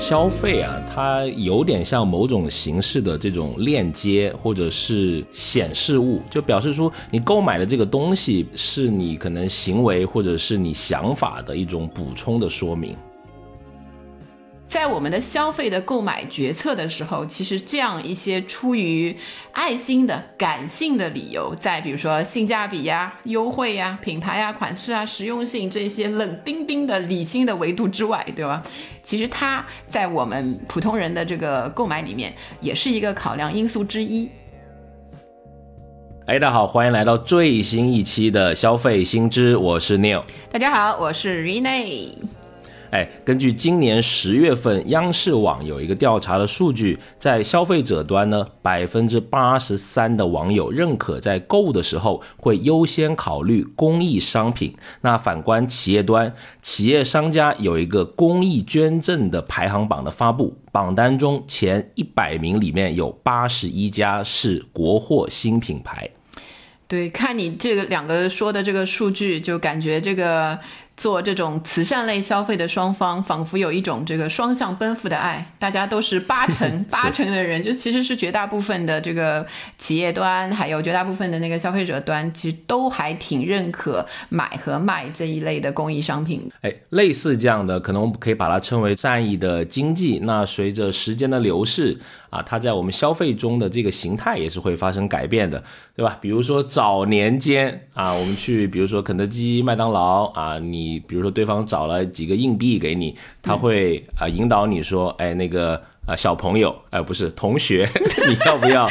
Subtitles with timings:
[0.00, 12.96] 消费啊，它有点像某种形式的这种链接或者是显示物，就表示出你购买的这个东西是你可能行为或者是你想法的一种补充的说明。
[14.98, 19.16] 在我们的消费的购买决策的时候，其实这样一些出于
[19.52, 28.60] 爱心的感性的理由，在比如说性价比呀、优惠呀、品牌呀、款式啊、实用性这些冷冰冰的理性的维度之外，对吧？
[29.04, 34.28] 其实它在我们普通人的这个购买里面，也是一个考量因素之一。
[36.26, 40.24] 哎，大家好，欢迎来到最新一期的消费新知，我是 Neil。
[40.50, 42.14] 大家好，我是 Rene。
[42.90, 54.74] 哎，根据今年十月份央视网有一个调查的数据，在消费者端呢，百分之八十三的网友认可在购物的时候会优先考虑公益商品。
[55.02, 66.08] 那反观企业端，企业商家有一个公益捐赠的排行榜的发布，榜单中前一百名里面有八十一家是国货新品牌。
[66.86, 70.58] 对，看你这个两个说的这个数据，就感觉这个。
[70.98, 86.50] 做这种慈善类消费的双方，仿佛有一种这个双向奔赴的爱，大家都是八成八成的人， 就其实是绝大部分的这个企业端，还有绝大部分的那个消费者端，其实都还挺认可买和卖这一类的公益商品。
[86.62, 90.18] 哎，类似这样的，可能我们可以把它称为善意的经济。
[90.24, 91.96] 那随着时间的流逝
[92.30, 95.62] 啊，它在我们消费中的这个形态也是会发生改变的，
[95.96, 96.16] 对吧？
[96.20, 100.98] 比如说早年间啊，我们去，比如说肯德基、麦当劳啊，你。
[101.08, 107.88] 比如说，对方找了几个硬币给你，他会啊引导你说，哎，那个啊小朋友，哎不是同学，
[108.28, 108.86] 你要不要？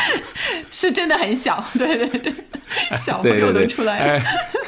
[0.80, 2.34] 是真的很小，对 对对，
[2.96, 4.24] 小朋友都出来了。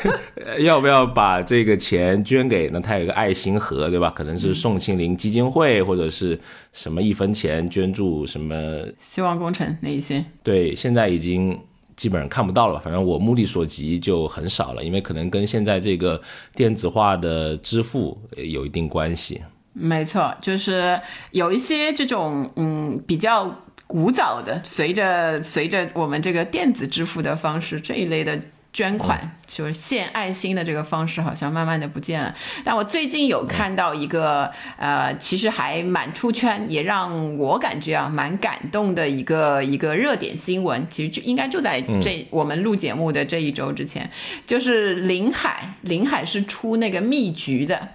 [0.58, 2.68] 要不要把这个钱捐给？
[2.74, 4.10] 那他有个爱心盒，对吧？
[4.10, 6.40] 可能是宋庆龄基金会，或者是
[6.74, 8.56] 什么一分钱捐助什么
[9.00, 10.26] 希望工程那一些。
[10.42, 11.60] 对，现在已经。
[12.00, 16.22] 基本上看不到了，反正我目力所及就很少了，因为可能跟现在这个
[16.56, 19.42] 电子化的支付有一定关系。
[19.74, 20.98] 没错，就是
[21.32, 23.54] 有一些这种嗯比较
[23.90, 28.40] 古早的，随着随着我们这个电子支付的方式这一类的。
[28.72, 32.36] 捐款就是献爱心的这个方式，好像慢慢的不见了。
[32.64, 40.86] 但我最近有看到一个，呃，其实还蛮出圈，也让我感觉啊蛮感动的一个一个热点新闻。
[40.92, 44.08] 其实就应该就在这我们录节目的这一周之前，
[44.46, 47.88] 就是林海，林海是出那个蜜橘的。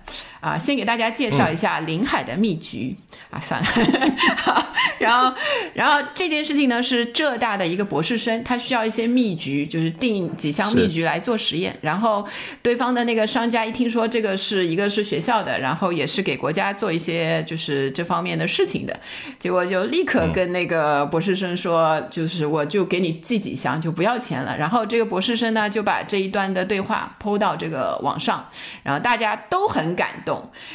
[0.45, 2.95] 啊，先给大家介绍一下临海的蜜橘。
[3.31, 3.67] 啊，算了，
[4.37, 4.65] 好，
[4.99, 5.35] 然后，
[5.75, 12.25] 然后这件事情呢是浙大的一个博士生，他需要一些蜜橘，就是订几箱蜜橘来做实验，然后
[12.63, 19.01] 对方的那个商家一听说这个是一个是学校的，然后也是给国家做一些就是这方面的事情的，
[19.39, 24.57] 结果就立刻跟那个博士生说，就是我就给你寄几箱，就不要钱了。
[24.57, 28.49] 然后这个博士生呢就把这一段的对话抛到这个网上，
[28.85, 30.34] 然后大家都很感动。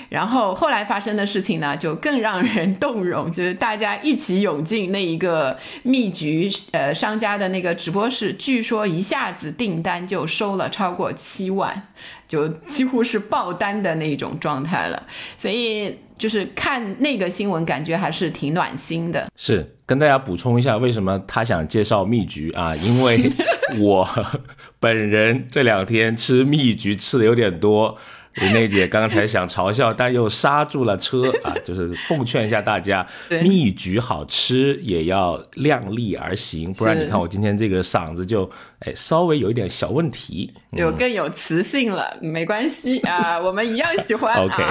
[0.10, 11.88] 然后后来发生的事情呢，就更让人动容，就是大家一起涌进那一个蜜橘呃商家的那个直播室，据说一下子订单就收了超过七万，
[12.28, 15.04] 就几乎是爆单的那种状态了。
[15.38, 19.28] 所以就是看那个新闻，感觉还是挺暖心的。
[19.36, 22.76] 是跟大家补充一下，为什么他想介绍蜜橘啊？
[22.76, 23.32] 因为
[23.80, 24.08] 我
[24.80, 27.98] 本人这两天吃蜜橘吃的有点多。
[28.42, 31.54] 林内姐刚才想嘲笑，但又刹住了车啊！
[31.64, 33.06] 就是奉劝一下大家，
[33.42, 38.50] 蜜橘好吃也要量力而行，不然你看我今天这个嗓子就
[38.80, 44.36] 哎稍微有一点小问题，有更有磁性了，没关系啊，我们一样喜欢。
[44.40, 44.64] OK，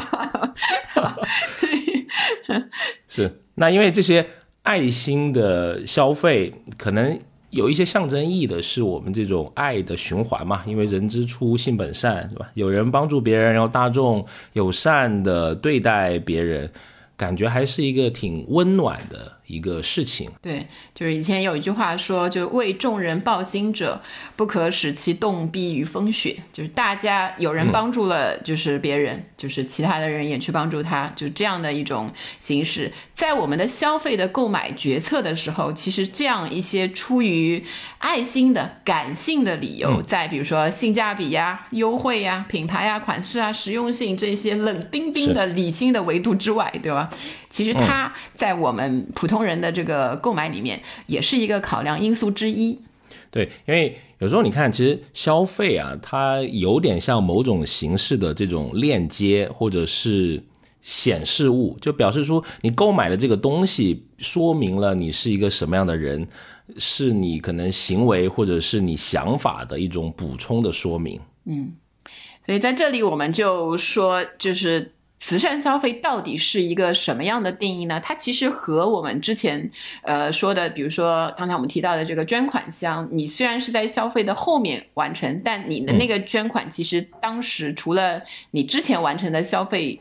[3.09, 4.27] 是那因为这些
[4.63, 7.21] 爱心的消费可能。
[7.51, 12.51] 有一些象征意义的是我们这种爱的循环嘛，因为人之初性本善，是吧？
[12.55, 16.71] 有人帮助别人，然后大众友善的对待别人，
[17.17, 19.38] 感觉还是一个挺温暖的。
[19.49, 24.01] 一个事情，对，就是以前有一句话说，就为众人抱薪者，
[24.37, 26.37] 不可使其冻毙于风雪。
[26.53, 32.93] 就是大家有人帮助了，就是别人，就是其他的人也去帮助他，就这样的一种形式。
[33.15, 37.65] 在我们的消费的购买决策的时候，其实这样一些出于
[37.97, 47.09] 爱心的感性的理由，在比如说性价比呀、优惠呀、品牌呀、款式啊、实用性这些冷冰冰的理性的维度之外，对吧？
[47.49, 52.79] 其实它在我们普通人的这个购买里面，也是一个考量因素之一。
[53.31, 60.43] 对，因为有时候你看，其实消费啊，它有点像某种形式的这种链接或者是
[60.83, 66.27] 显示物，就表示出你购买的这个东西说明了你是一个什么样的人，
[66.79, 71.21] 是你可能行为或者是你想法的一种补充的说明。
[71.45, 71.73] 嗯，
[72.47, 78.01] 所以在这里我们就说，就是慈善消费到底是一个什么样的定义呢？
[78.03, 79.71] 它其实和我们之前
[80.03, 88.23] 呃说的，比如说刚才我们提到的这个捐款箱，你虽然是在消费的后面完成，但你的那个捐款其实当时除了
[88.53, 90.01] 你之前完成的消费。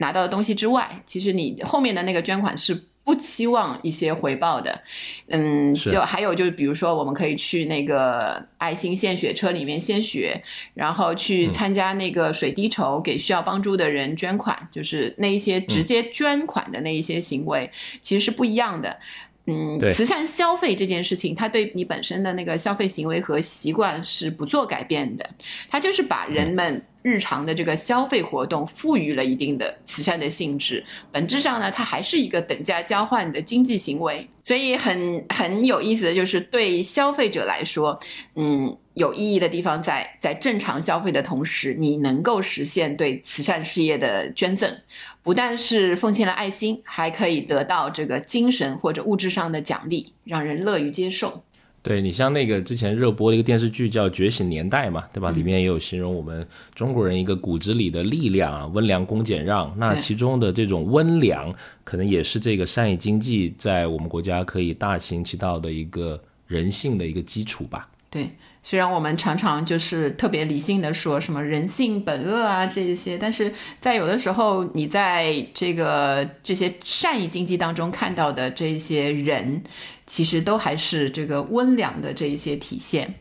[0.00, 4.82] 拿到的东西之外，其实你后面的那个捐款是不期望一些回报的，
[5.28, 10.42] 嗯，就还有就是比如说我们可以去那个爱心献血车里面献血，
[10.74, 17.70] 然后去参加那个水滴筹给需要帮助的人捐款，就是那一些直接捐款的那一些行为，
[18.02, 18.98] 其实是不一样的。
[19.48, 25.28] 嗯，慈善消费这件事情，它对你本身的那个消费行为和习惯是不做改变的，
[25.68, 26.80] 它就是把人们。
[27.00, 34.28] 日常的这个消费活动赋予了一定的慈善的性质，本质上呢，它还是一个等价交换的经济行为。
[34.42, 37.98] 所以很很有意思的就是，对消费者来说，
[38.34, 44.76] 嗯，有意义的地方在在正常消费的同时，你能够实现对慈善事业的捐赠，
[45.22, 51.44] 不但是奉献了爱心，还可以得到这个精神或者物质上的奖励，让人乐于接受。
[51.80, 55.30] 对你像那个之前热播的一个电视剧叫《觉醒年代》嘛，对吧？
[55.30, 59.72] 里面也有形容我们中国人一个骨子里的力量啊，温良恭俭让。
[59.78, 61.54] 那其中的这种温良，
[61.84, 67.88] 可能也是这个善意经济在我们国家可以大行其道的一个人性的一个基础吧。
[68.10, 68.28] 对，
[68.62, 79.62] 虽然我们常常就是特别理性的说什么人性本恶啊这一些，但是在有的时候，你在这个这些善意经济当中看到的这些人。
[80.10, 83.14] 其实都还是这个温良的这一些体现，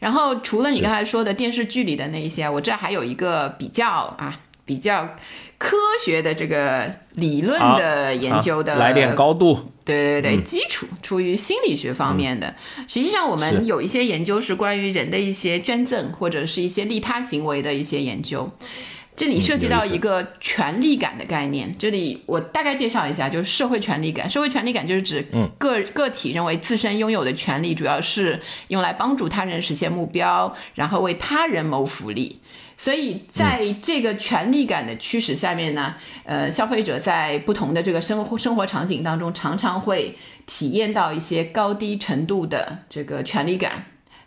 [0.00, 5.08] 然后除了你刚才说的电视剧里的那一些，我这还有一个比较啊比较
[5.58, 12.54] 科学的这个理论的研究的来点高度，对对对，基础出于心理学方面的。
[12.86, 18.50] 实际上我们有一些研究是关于人的一些捐赠或者是一些利他行为的一些研究。
[19.16, 21.72] 这里涉及到一个权力感的概念。
[21.78, 24.28] 这里我大概介绍一下，就是社会权力感。
[24.28, 25.26] 社会权力感就是指
[25.58, 32.40] 个个体认为自身拥有的权利，主要是用来帮助他人实现目标，然后为他人谋福利。
[32.78, 40.14] 所以在这个权力感的驱使下面呢，呃，消费者在不同的这个生活生活场景当中，常常会
[40.44, 43.86] 体验到一些高低程度的这个权力感。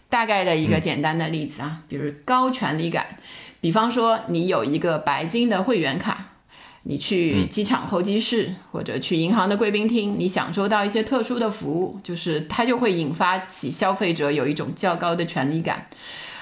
[0.10, 3.06] 大概的一个简单的例子啊，比如高权力感。
[3.62, 6.28] 比方说，你有一个白金的会员卡，
[6.84, 15.88] 你去机场候机室或者去银行的贵宾厅，你享受到一些特殊的服务，就是它就会引发起消费者有一种较高的权利感。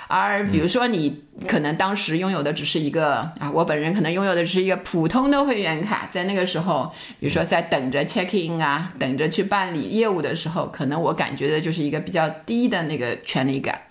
[0.09, 6.89] 而比如说，你可能当时拥有的只是一个啊，我本人可能拥有的是一个普通的会员卡，在那个时候，
[7.19, 13.81] 比如说在等着 check in 啊，等着去办理业务的时候，可能我感觉的就是一个比较低的那个权利感。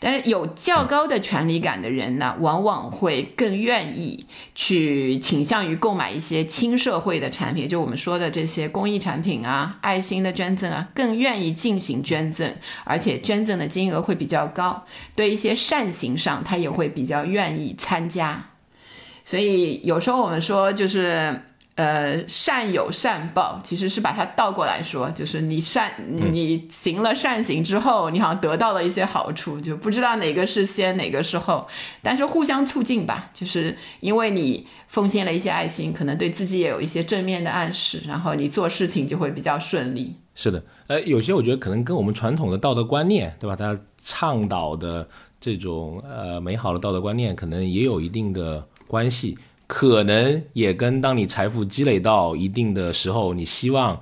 [0.00, 12.54] 但是有较高的权利感的人呢，往往会更愿意去倾向于购买一些亲社会的产品，就我们说的这些公益产品啊、爱心的捐赠啊，更愿意进行捐赠，
[12.84, 14.84] 而且捐赠的金额会比较高。
[15.14, 18.50] 对一些善行上，他也会比较愿意参加。
[19.24, 21.42] 所以有时候我们说就是。
[21.76, 31.68] 呃，善有善报，其实是把它倒过来说，就是你善，你行了善行之后，你好像得到了一些好处，就不知道哪个是先，哪个是后，
[32.00, 40.16] 但是互相促进吧，就是因为你奉献了一些爱心，可能对自己也有一些正面的暗示，然后你做事情就会比较顺利。
[40.34, 43.54] 是的，呃，有些我觉得可能跟我们传统的道德观念，对吧？
[43.54, 45.06] 他倡导的
[45.38, 49.36] 这种呃美好的道德观念，可能也有一定的关系。
[49.66, 54.00] 可能也跟当你财富积累到一定的时候，你希望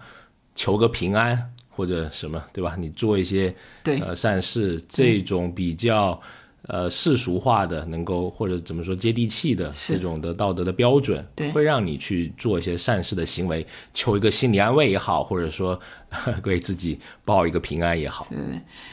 [0.54, 2.76] 求个平安或者什么，对吧？
[2.78, 3.54] 你做一些
[3.84, 6.20] 呃善事，这种比较。
[6.66, 15.78] 呃，世俗化的能够或者怎么说接地气的这种的道德的标准，对，会让你去做一些善事的行为，求一个心理安慰也好，或者说
[16.44, 18.26] 为自己报一个平安也好。
[18.30, 18.38] 对，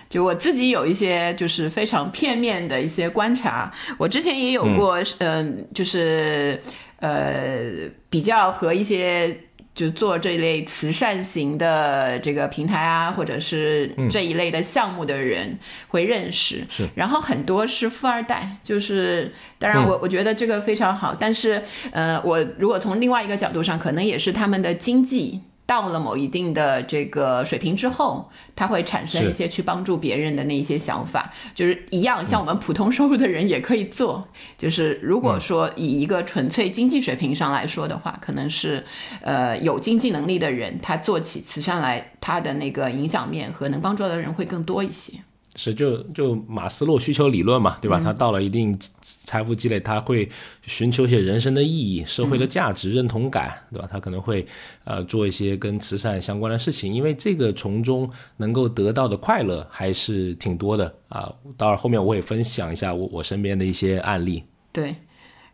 [0.10, 6.62] 就我自己有一些就是非常片面的一些观察，我之前也有过，嗯，就是
[6.98, 9.46] 呃比较和一些。
[9.82, 15.58] 就做这一类慈善型的这个平台啊，或者是这一类的项目的人
[15.88, 16.88] 会认识，是。
[16.94, 21.60] 然后很多是富二代，就是当然我我觉得这个非常好，但是
[21.92, 25.42] 呃，我如果从另外一个角度上，可能也是他们的经济。
[25.72, 34.28] 到了某一定的这个水平之后，他会产生一些去帮助别人的那一些想法，就是一样，像我们普通收入的人也可以做。
[34.58, 38.84] 就是如果说以一个纯粹经济水平上来说的话，可能是
[39.22, 45.14] 呃有经济能力的人，他做起慈善来，他的那个影响面和能帮助的人会更多一些。
[45.56, 48.00] 是，就就马斯洛需求理论嘛，对吧？
[48.02, 50.30] 他到了一定财富积累，他会
[50.62, 53.88] 寻求一些人生的意义、社会的价值、认同感，对吧？
[53.92, 54.46] 他可能会
[54.86, 61.32] 呃做一些跟慈善相关的事情，因为这个从中能够得到的快乐还是挺多的啊。
[61.58, 64.44] 待会儿后面我也分享一下我我身边的一些案例。
[64.72, 64.96] 对。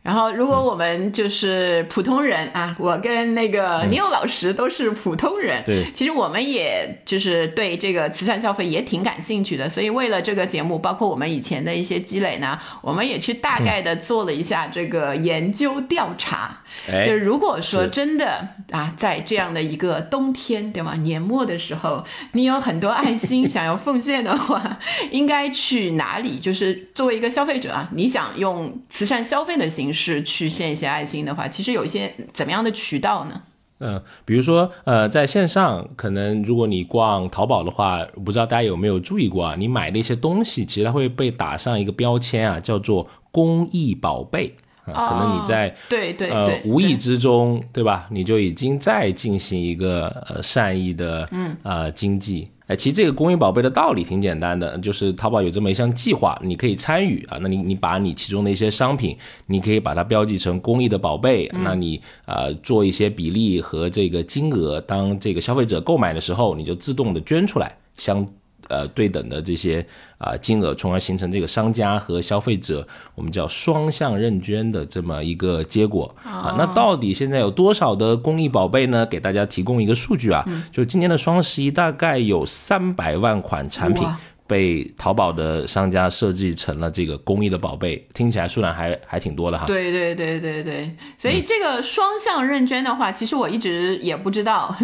[0.07, 9.69] 然后，如果我们就是普通人啊，我跟那个尼欧老师都是普通人，对，其实我们也就是对这个慈善消费也挺感兴趣的。
[9.69, 16.57] 所以为了这个节目，包括我们以前的一些积累呢，我们也去大概的做了一下这个研究调查。
[16.87, 20.95] 就是如果说真的啊，在这样的一个冬天，对吗？
[20.95, 24.77] 年末的时候，你有很多爱心 想要奉献的话，
[25.11, 26.39] 应该去哪里？
[26.39, 30.17] 就是作为一个消费者啊，你想用慈善消费的形式。
[30.23, 33.41] 去献一些爱心的话，其实有一些怎么样的渠道呢？
[33.79, 39.55] 嗯，比如说，呃，在线上，可能如果你逛淘宝的话，不知道大家有没有注意过啊？
[39.57, 44.55] 你买的一些东西，其实它会被打上一个标签啊，叫做公益宝贝
[44.93, 45.09] 啊。
[45.09, 48.07] 可能你在对对呃无意之中，对吧？
[48.09, 52.49] 你就已经在进行一个呃善意的嗯呃经济。
[52.67, 57.37] 哎，其实这个公益宝贝的道理挺简单的，就是淘宝有这么一项计划，你可以参与啊。
[57.39, 68.27] 那你你把你其中的一些商品，你可以把它标记成公益的宝贝，那你呃做一些比例和这个金额，当这个消费者购买的时候，你就自动的捐出来，相。
[68.67, 69.85] 呃，对等的这些
[70.17, 76.55] 啊金额，从而形成这个商家和消费者，我们叫双向认捐的这么一个结果啊。
[76.57, 79.05] 那到底现在有多少的公益宝贝呢？
[79.05, 84.07] 给大家提供一个数据啊，就今年的双十一大概有三百万款产品。
[84.47, 89.65] 被淘宝的商家设计成了这个公益的宝贝，听起来数量还还挺多的哈。
[89.65, 94.75] 对对对对对，所以这个双向认捐的话，其实我一直也不知道。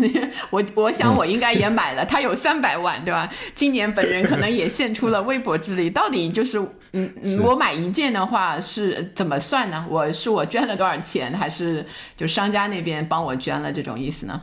[0.51, 3.29] 我我想我应该也买了，它有三百万，对吧？
[3.55, 5.89] 今年本人可能也献出了微薄之力。
[5.89, 6.59] 到底就是
[6.91, 9.85] 嗯嗯，我买一件的话是怎么算呢？
[9.89, 14.41] 我是我捐了多少钱，还是就商家那边帮我捐了这种意思呢？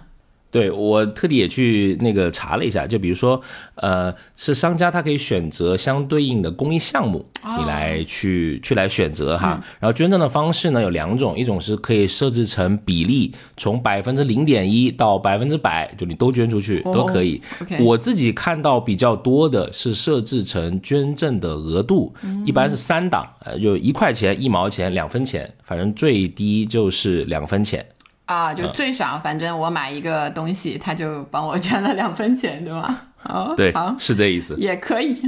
[0.51, 3.41] 对我特地也去那个查了一下，就比如说，
[3.77, 7.25] 呃，是商家他可以选择相对应的公益项目，
[7.59, 9.63] 你来去去来选择哈。
[9.79, 17.41] 然后捐赠的方式呢有两种，一种是可以设置成比例，从百分之零点一到百分之百，就你都捐出去都可以。
[17.79, 22.13] 我自己看到比较多的是设置成捐赠的额度，
[22.45, 27.87] 一般是三档，呃，就一块钱、一毛钱、两分钱，反正最低就是两分钱。
[28.31, 33.01] 啊，就最少，反正我买一个东西，他就帮我捐了两分钱，对吗？
[33.29, 35.21] 哦，对，好，是这意思，也可以。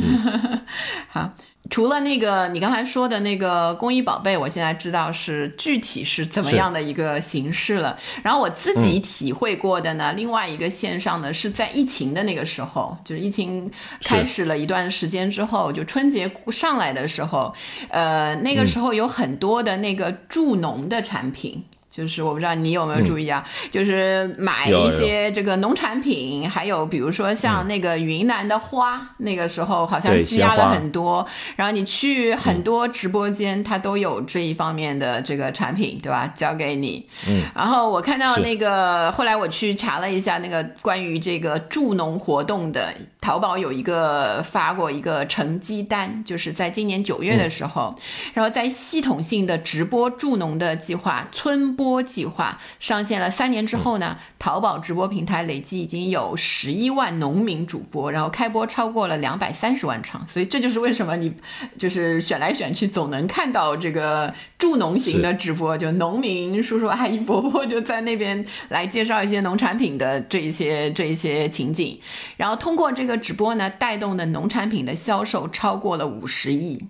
[1.11, 1.31] 好，
[1.69, 7.99] 除了那个你刚才说的那个公益宝贝，我现在知道是具体是怎么样的一个形式了。
[8.23, 13.69] 然后我自己体会过的呢，另外一个线上呢，是在疫情的那个时候，就是疫情
[14.05, 17.53] 开始了一段时间之后，就春节上来的时候，
[17.91, 21.63] 呃，那个时候有很多的那个助农的产品。
[21.93, 36.27] 就是我不知道你有没有注意啊，就是买一些这个农产品，还有比如说像那个云南的花，那个时候好像积压了很多，然后你去很多直播间，它都有这一方面的这个产品，对吧？
[36.35, 37.07] 交给你。
[37.29, 37.43] 嗯。
[37.55, 47.95] 然后我看到那个，后来我去查了一下那个关于这个助农活动的，淘宝有一个发过一个成绩单，就是在今年九月的时候，
[48.33, 51.77] 然后在系统性的直播助农的计划村。
[51.83, 61.33] 播计划上线了三年之后呢，淘宝直播平台累计已经有十一万农民主播，然后开播超过了两百三十万场，所以这就是为什么你
[61.77, 71.99] 就是选来选去总能看到这个助农型的直播，就农民叔叔阿姨伯伯就在那边来介绍一些农产品的这一些这一些情景，
[72.37, 76.87] 然后通过这个直播呢，带动的农产品的销售超过了五十亿，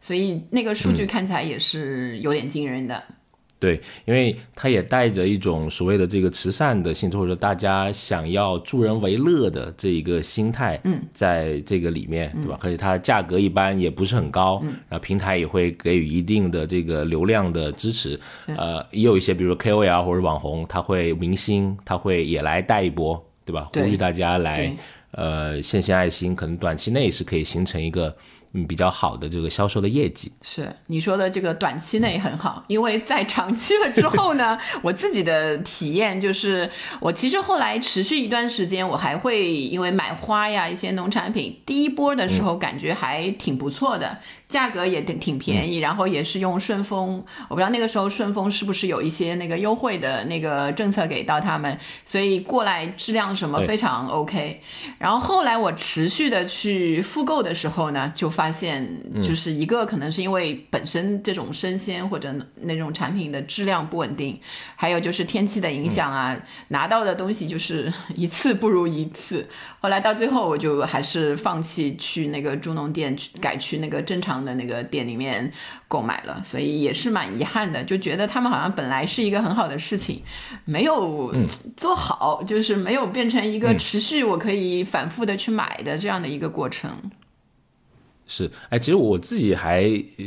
[0.00, 3.02] 所以那个数据看起来也是有点惊人的。
[3.62, 12.58] 对，因为他也带着一种所谓的这个慈善的性质，或者大家想要助人为乐的这一个心态，嗯，在这个里面，对吧？
[12.60, 23.68] 而且它价格一般也不是很高，然后平台也会给予一定的这个流量的支持，呃，也有一些比如 KOL 或者网红，他会明星，他会也来带一波，对吧？
[23.72, 24.76] 呼吁大家来，
[25.12, 28.12] 呃，献献爱心，可能短期内是可以形成一个。
[28.54, 30.32] 嗯比较好的这个销售的业绩。
[30.42, 44.18] 是你说的这个短期内很好，因为在长期了之后呢， 我自己的体验就是，我其实后来持续一段时间，我还会因为买花呀一些农产品，第一波的时候感觉还挺不错的。
[44.52, 54.60] 价格也挺挺便宜，然后也是用顺丰，我不知道那个时候顺丰是不是有一些那个优惠的那个政策给到他们，所以过来质量什么非常 OK。
[54.98, 58.86] 然后后来我持续的去复购的时候呢，就发现
[59.22, 64.38] 就是一个可能是因为本身这种生鲜或者那种产品的质量不稳定，
[64.76, 69.48] 还有就是天气的影响啊，拿到的东西就是一次不如一次。
[69.80, 75.52] 后来到最后，我就还是放弃去那个猪农店，去改去那个正常的那个店里面
[75.88, 80.22] 购买了，所以也是蛮遗憾的，就觉得他们好像本来是一个很好的事情，
[80.64, 81.34] 没有
[81.76, 86.90] 做好，就是没有变成一个持续我可以反复的去买的这样的一个过程。
[88.26, 90.24] 是，哎，其实我自己还呃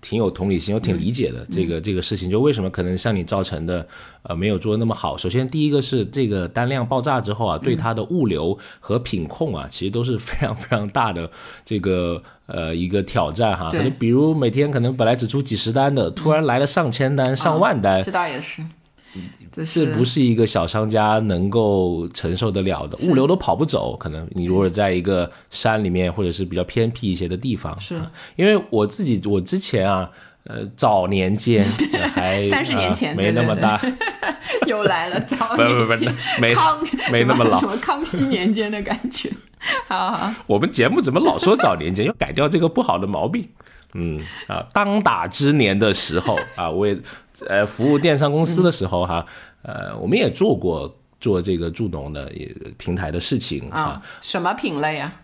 [0.00, 3.86] 挺有同理心，我挺理解的、这个这个事情，就为什么可能像你造成的，
[4.22, 5.16] 呃，没有做的那么好。
[5.16, 11.30] 首先，第一个是这个单量爆炸之后啊，对它的物流和品控啊，其实都是非常非常大的
[11.64, 13.66] 这个呃一个挑战哈。
[13.66, 13.82] 可对。
[13.82, 18.62] 能比如每天可能本来只出几十单的，突然来了上千单、上万单，这倒也是，
[19.52, 23.94] 这这不是一个小商家能够承受得了的，物流都跑不走。
[23.96, 30.10] 可能你如果在一个山里面，或者是比较偏僻一些的地方，是啊因为我自己我之前啊，
[30.44, 33.80] 呃，早年间呃 还三十年前没那么大，
[34.66, 36.78] 又来了，早不不不年间没康
[37.12, 39.30] 没那么老什么康熙年间的感觉。
[39.86, 43.48] 好好，我们节目怎么老说早年间，要改掉这个不好的毛病。
[43.94, 44.20] 嗯。
[44.46, 46.96] 啊，当打之年的时候 啊，我也
[47.48, 49.24] 呃服务电商公司的时候哈、
[49.62, 55.14] 呃，我们也做过做这个助农的也平台的事情啊啊，什么品类啊？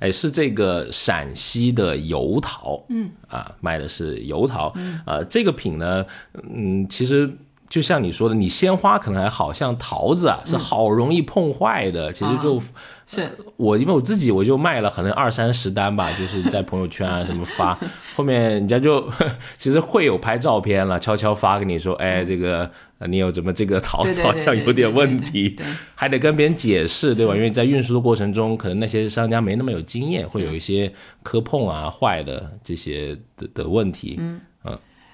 [0.00, 3.10] 哎，是这个陕西的油桃，嗯。
[3.28, 4.98] 啊，卖的是油桃，嗯。
[5.04, 6.06] 啊，这个品呢，
[6.54, 7.30] 嗯，其实
[7.70, 12.60] 就像你说的，你鲜花可能还好像桃子啊，是好容易碰坏的，其实就。
[13.06, 13.28] 是。
[13.56, 17.76] 我因为我自己我就卖了可能二三十单吧， 就是在朋友圈啊什么发，
[18.14, 19.04] 后面人家就
[19.58, 25.56] 其实会有拍照片了，悄悄发给你说，哎，这个呃你有怎么这个桃子好像有点问题。
[25.96, 27.34] 还得跟别人解释，对吧？
[27.34, 30.92] 因为在运输的过程中，可能那些商家没那么有经验，会有一些
[31.24, 34.40] 磕碰啊、坏的这些的的问题，嗯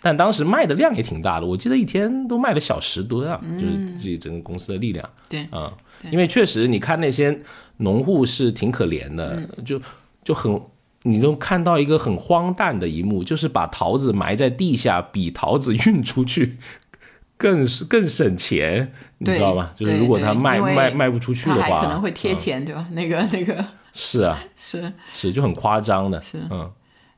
[0.07, 5.11] 但当时卖的量也挺大的，我记得一天都卖了小十吨啊，就是这整个公司的力量。
[5.29, 5.73] 对啊、
[6.12, 7.37] 因为确实你看那些
[7.79, 9.81] 农户是挺可怜的，就
[10.23, 10.61] 就很。
[11.03, 16.57] 你就看到一个很荒诞的一幕，就是把桃子埋在地下，比桃子运出去
[17.38, 19.71] 更是更省钱，你知道吗？
[19.77, 22.88] 就是如果他卖卖卖不出去的话，可能会贴嗯钱，对吧？
[22.90, 24.92] 那个那个是啊， 是。
[25.12, 26.69] 是就很夸张的，是嗯，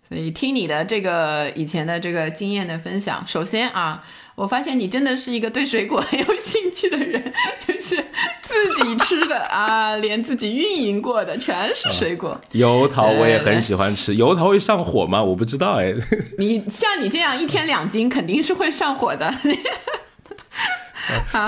[0.09, 4.03] 所以听你的这个以前的这个经验的分享，首先啊，
[4.35, 7.23] 我发现你真的是一个对水果很有兴趣的人，
[7.67, 7.97] 就是
[8.41, 12.41] 自己吃的啊，连自己运营过的全是水果。
[12.53, 15.23] 油桃我也很喜欢吃，油桃会上火吗？
[15.23, 15.93] 我不知道哎，
[16.39, 19.33] 你像你这样一天两斤，肯定是会上火的。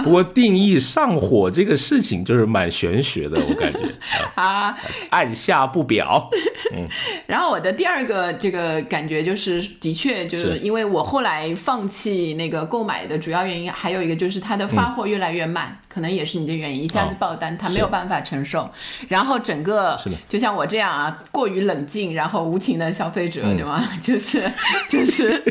[0.02, 3.80] 不过定义上火这个事情就是蛮玄学的，我感觉
[4.34, 4.76] 啊，
[5.10, 6.28] 按下不表。
[6.74, 6.88] 嗯。
[7.26, 10.58] 然后我的第二个这个感觉就是，的确就是是。
[10.58, 18.68] 因为我后来放弃那个购买的主要原因，还有一个就是它的发货越来越慢，可能也是你的原因，一下子哦爆单，它是没有办法承受。
[19.08, 23.56] 然后整个就像我这样啊，过于冷静，然后无情的消费者，嗯。
[23.56, 23.86] 对吗？
[24.00, 24.50] 就是
[24.88, 25.42] 就是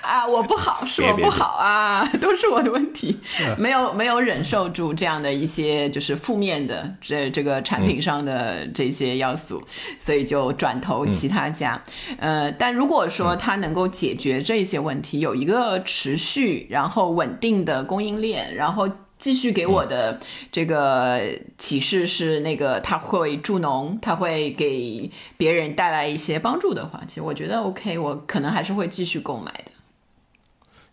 [0.00, 3.18] 啊，我不好，是我不好啊，都是我的问题，
[3.58, 9.62] 没有没有忍受住这样的一些就是负面的这这个产品上的这些要素，
[10.00, 11.82] 所以就转投其他家。
[12.18, 18.88] 呃，但如果说它能够解决这些问题，有一个持续然后稳定的供应链，然后。
[19.18, 20.18] 继续给我的
[20.50, 21.20] 这个
[21.56, 29.70] 启示是，那个他会助农，他会给别人带来一些帮助的话，其实我觉得 OK，我可能还是会继续购买的。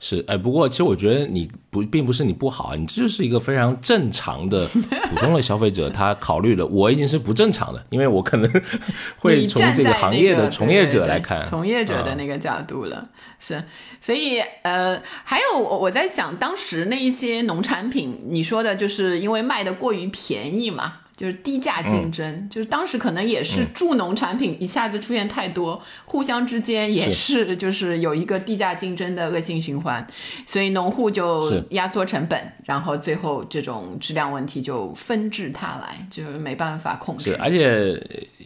[0.02, 4.66] 是，哎，不过其实我觉得你不并不是你不好啊，你这就是一个非常正常的
[5.12, 8.50] 普通的消费者，他考虑了，我已经是不正常的，因为我可能
[9.20, 13.10] 会从这个行业的从业者对对对来看，从业者的嗯那个角度了，
[13.40, 13.62] 是，
[14.00, 20.94] 所以呃，还有我我在想，当时那一些农产品，你说的就是因为卖的过于便宜嘛。
[21.20, 27.58] 就是低价竞争，嗯就是当时可能也是助农产品一下子出现太多，互相之间也是。
[27.58, 30.08] 就是有一个低价竞争的恶性循环，
[30.46, 37.32] 所以农户就压缩成本，然后最后这种质量问题就纷至沓来，就是没办法控制。
[37.32, 38.02] 是，而且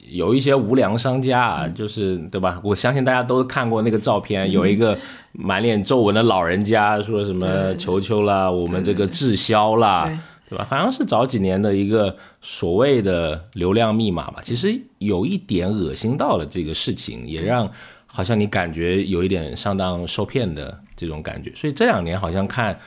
[0.10, 2.60] 有一些无良商家啊，就是对吧？
[2.64, 4.98] 我相信大家都看过那个照片， 有一个
[5.34, 10.10] 满脸皱纹的老人家，说什么求求啦，我们这个滞销啦，
[10.54, 10.68] 对吧？
[10.70, 17.70] 好像是早几年的一个所谓的流量密码吧，其实有一点恶心到了这个事情，也让
[18.06, 22.80] 好像你感觉有一点上当受骗的这种感觉，所以这两年好像看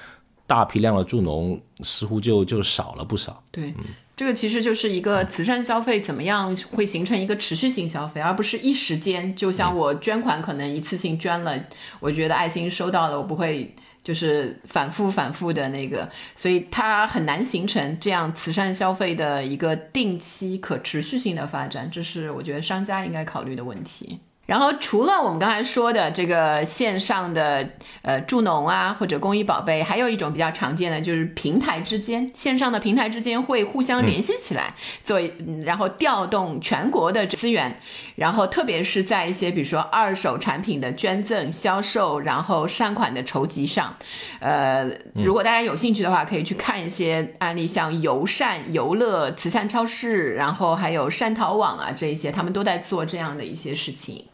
[0.46, 3.42] 大批量的助农似乎就就少了不少。
[3.50, 3.74] 对。
[4.16, 9.36] 这个其实就是一个慈善消费怎么样会形成一个持续性消费，而不是一时间。
[9.36, 11.62] 就像我捐款，可能一次性捐了，
[12.00, 24.18] 我觉得爱心收到了，我不会就是反复反复的那个，所以它很难形成这样慈善消费的一个定期可持续性的发展，这是我觉得商家应该考虑的问题。
[24.46, 27.68] 然后除了我们刚才说的这个线上的
[28.02, 37.74] 呃助农啊或者公益宝贝，还有一种比较常见的就是平台之间线上的平台之间会互相联系起来，做嗯然后调动全国的资源，
[38.14, 43.96] 然后特别是在一些比如说二手产品的捐赠、销售，然后善款的筹集上，
[44.38, 54.24] 呃，如果大家有兴趣的话，可以去看一些案例，像游善、游乐、慈善超市，然后还有善淘网啊这一些，他们都在做这样的一些事情。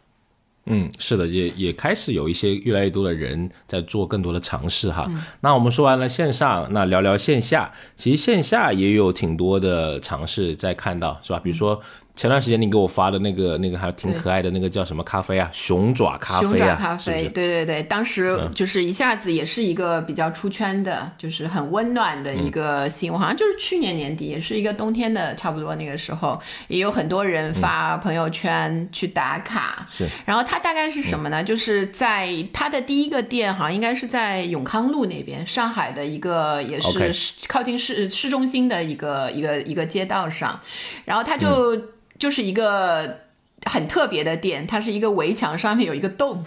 [0.67, 5.11] 嗯，是的，也也开始有一些越来越多的人在做更多的尝试哈。
[5.41, 7.73] 那我们说完了线上，那聊聊线下。
[7.97, 11.41] 其实线下也有挺多的尝试在看到，是吧？
[11.43, 11.81] 比如说。
[12.15, 15.49] 前段时间你给我发的那个那个还挺可爱的那个叫什么咖啡啊？
[15.53, 16.51] 熊爪咖啡啊？
[16.51, 29.87] 熊爪咖啡，对对对，当时就是一下子也是一个比较出圈的，就是很温暖的一个新闻，好像就是去年年底，也是一个冬天的差不多那个时候，也有很多人发朋友圈去打卡。
[29.91, 31.43] 是，然后它大概是什么呢？
[31.43, 40.61] 就是在它的第一个店，好像应该是在永康路那边，上海的一个也是靠近市市中心的一个一个一个街道上，
[41.07, 41.81] 然后它就。
[42.23, 43.19] 就是一个
[43.65, 46.45] 很特别的店，它是一个围墙上面有一个洞，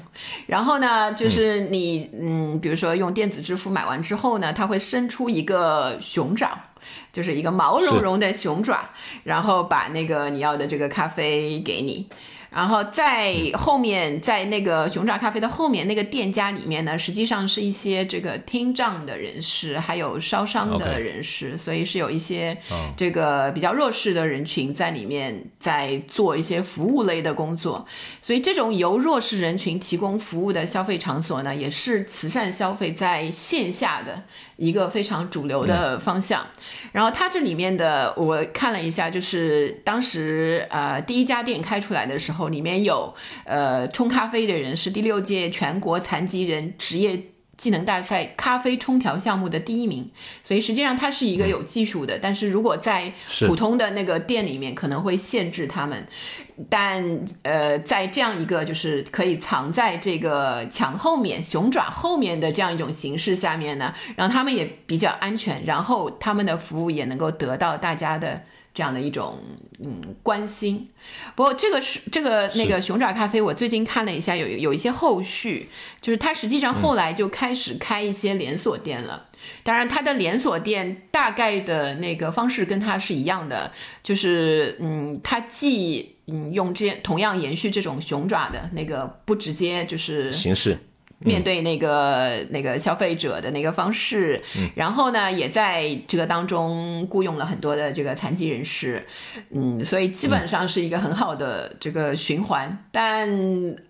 [0.47, 6.57] 然后呢，就是你嗯，比如说用电子支付买完之后呢，它会伸出一个熊掌，
[7.11, 8.89] 就是一个毛茸茸的熊爪，
[9.25, 12.07] 然后把那个你要的这个咖啡给你。
[12.55, 22.57] 然后在后面，在那个熊爪咖啡的后面那个店家里面呢，实际上是一些这个听障的人士，还有烧伤的人士，所以是有一些
[22.95, 27.85] 这个比较弱势的人群在里面在做一些服务类的工作。
[28.21, 34.23] 所以这种由弱势人群提供服务的消费场所呢，也是慈善消费在线下的。
[34.57, 36.47] 一个非常主流的方向，
[36.93, 43.13] 然后它这里面的我看了一下，就是当时呃第一家店开出来的时候，里面有
[43.45, 47.21] 呃冲咖啡的人是第六届全国残疾人职业。
[47.57, 50.11] 技能大赛咖啡冲调项目的第一名，
[50.43, 53.13] 所以实际上它是一个有技术的，但是如果在
[53.47, 56.05] 普通的那个店里面可能会限制他们，
[56.69, 57.01] 但
[57.43, 68.41] 呃，在这样一个就是可以藏在这个墙后面、熊爪后面的这样一种形式下面呢，让他们也比较安全，然后他们的服务也能够得到大家的。
[68.75, 69.39] 这样的一种
[69.79, 70.89] 嗯关心，
[71.33, 75.69] 不过这个是这个那个熊爪咖啡，我最近看了一下，有有一些后续，
[76.01, 79.27] 就是它实际上后来就开始开一些连锁店了。
[79.63, 83.71] 当然，它的连锁店大概的那个方式跟它是一样的，
[84.03, 90.77] 就是嗯，它既嗯用这同样延续这种熊爪的那个不直接就是形式。
[91.25, 94.41] 面对那个那个消费者的那个方式，
[94.75, 99.03] 然后呢，也在这个当中雇佣了很多的这个残疾人士，
[99.49, 102.77] 嗯，所以基本上是一个很好的这个循环。
[102.91, 103.27] 但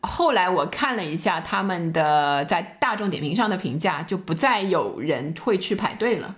[0.02, 6.36] 后来我看了一下他们的在大众点评上的评价，就不再有人会去排队了，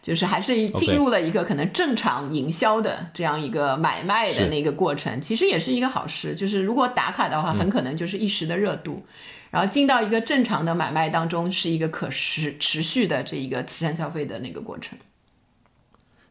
[0.00, 5.20] 就是还是进入了一个可能正常营销的这样一个买卖的那个过程。
[5.20, 9.04] 其实也是一个好事，就是如果打卡的话，很可能就是一时的热度。
[9.50, 14.98] 然后进到一个正常的买卖当中，是一个可持持续的这一个慈善消费的那个过程。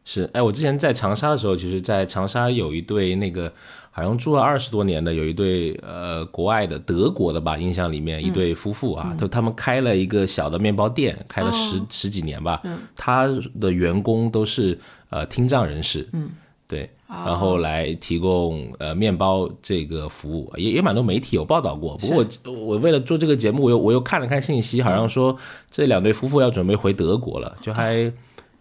[0.04, 3.52] 是，哎，我之前在长沙的时候，其实，在长沙有一对那个
[3.90, 12.62] 好像住了二十多年的，有一对呃国外的德国的吧，印象里面一对夫妇啊，他他们开了一个小的面包店，开了十十几年吧，
[12.94, 13.26] 他
[13.60, 14.78] 的员工都是
[15.10, 16.30] 呃听障人士，嗯，
[16.68, 16.90] 对。
[17.08, 21.96] 然后来提供呃面包这个服务，也也蛮多媒体有报道过。
[21.98, 25.36] 不过我我为了做这个节目，我又我又看了看信息，好像说
[25.70, 28.12] 这两对夫妇要准备回德国了，就还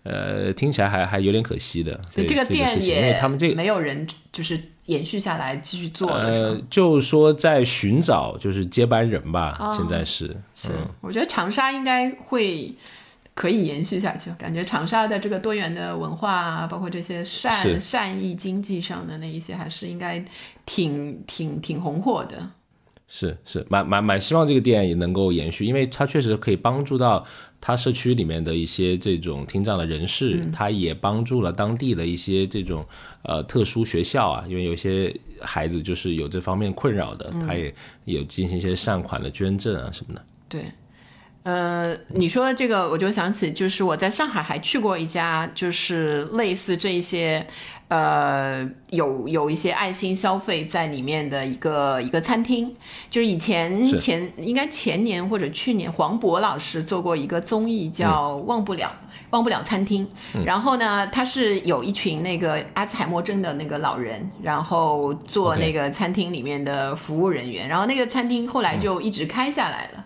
[0.03, 1.99] 呃听起来还还有点可惜的。
[2.07, 10.69] 所以这个店也因为他们这个没有人就是延续下来继续做呃，就是说在寻找就是接班人吧，现在是是。
[11.01, 12.71] 我觉得长沙应该会。
[13.35, 14.31] 可以延续下去。
[14.39, 20.23] 感觉长沙的这个多元的文化啊，包括这些善善意经济上的那一些，还是应该
[20.65, 22.49] 挺挺挺红火的。
[23.07, 27.23] 是是，蛮蛮蛮希望这个店也能够延续，因为它确实可以帮助到
[27.61, 32.83] 它社区里面的一些这种听障的人士，它也帮助了当地的一些这种
[33.21, 37.73] 呃特殊学校啊，因为有些孩子就是有这方面困扰的，他也
[38.05, 40.25] 有进行一些善款的捐赠啊什么的。
[40.49, 40.63] 对，
[41.45, 47.45] 呃，你说这个，我就想起，就是我在上海还去过一家，就是类似这一些，
[47.87, 52.75] 呃，有有一些爱心消费在里面的一个一个餐厅，
[53.11, 58.87] 就是以前前应该前年或者去年，黄渤老师做过一个综艺叫《忘不了》。
[59.31, 60.07] 忘不了餐厅，
[60.45, 70.04] 然后呢，他是有一群那个阿兹海默症的那个老人，然后做那个餐厅里面的服务人员，然后那个餐厅后来就一直开下来了。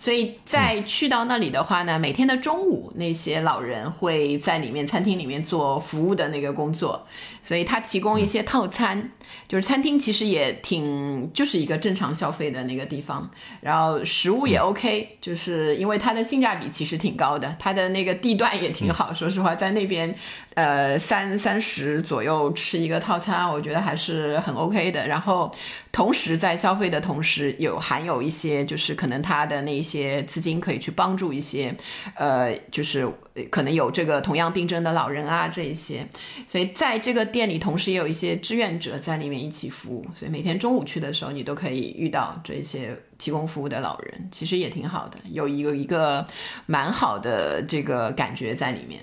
[0.00, 7.06] 所以在去到那里的话呢，每天的中午，那些老人会在里面餐厅里面做服务的那个工作，
[7.44, 9.10] 所以他提供一些套餐，
[9.48, 20.14] 就是餐厅其实也挺就是一个正常消费的那个地方，然后食物也 OK，就是因为它的性价比其实挺高的，它的那个地段也挺好，说实话，在那边
[20.54, 25.06] 呃三三十左右吃一个套餐，我觉得还是很 OK 的。
[25.06, 25.50] 然后
[25.92, 31.74] 同时在消费的同时，有含有一些就是可能他的那一些资金可以去帮助一些
[32.14, 33.02] 呃，就是
[33.34, 36.06] 呃可能有这个同样病症的老人啊这一些，
[36.46, 46.26] 所以在这个店里同时也有一些志愿者在里面一起服务，所以每天中午去的时候，你都可以遇到这些提供服务的老人，其实也挺好的，有一个一个
[46.66, 49.00] 蛮好的这个感觉在里面。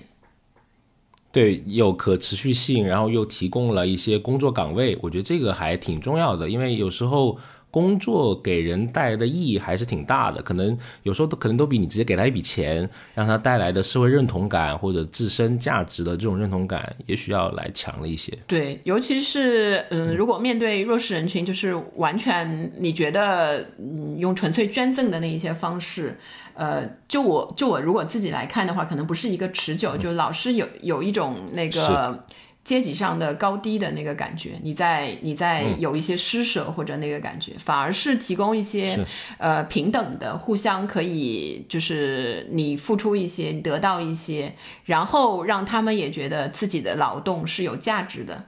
[1.30, 7.38] 对，有可持续性，然后又提供了一些工作岗位，我觉得这个还挺重要的，因为有时候
[7.70, 18.36] 工作给人带来的意义还是挺大的，可能有时候都可能都比你直接给他一笔钱，让他带来的社会认同感或者自身价值的这种认同感，也许要来强了一些。
[18.46, 26.18] 对，尤其是嗯，如果面对弱势人群，就是完全你觉得嗯，用纯粹捐赠的那一些方式，
[26.54, 32.24] 呃，就我就我如果自己来看的话，可能不是一个持久，就老是有有一种那个
[32.68, 39.02] 阶级上的高低的那个感觉，你在你在有一些施舍或者那个感觉，反而是提供一些
[39.38, 44.52] 呃平等的，互相可以就是你付出一些，你得到一些，
[44.84, 48.44] 然后让他们也觉得自己的劳动是有价值的。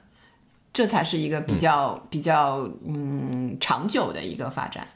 [0.75, 4.87] 这才是一个比较、比较嗯长久的一个发展。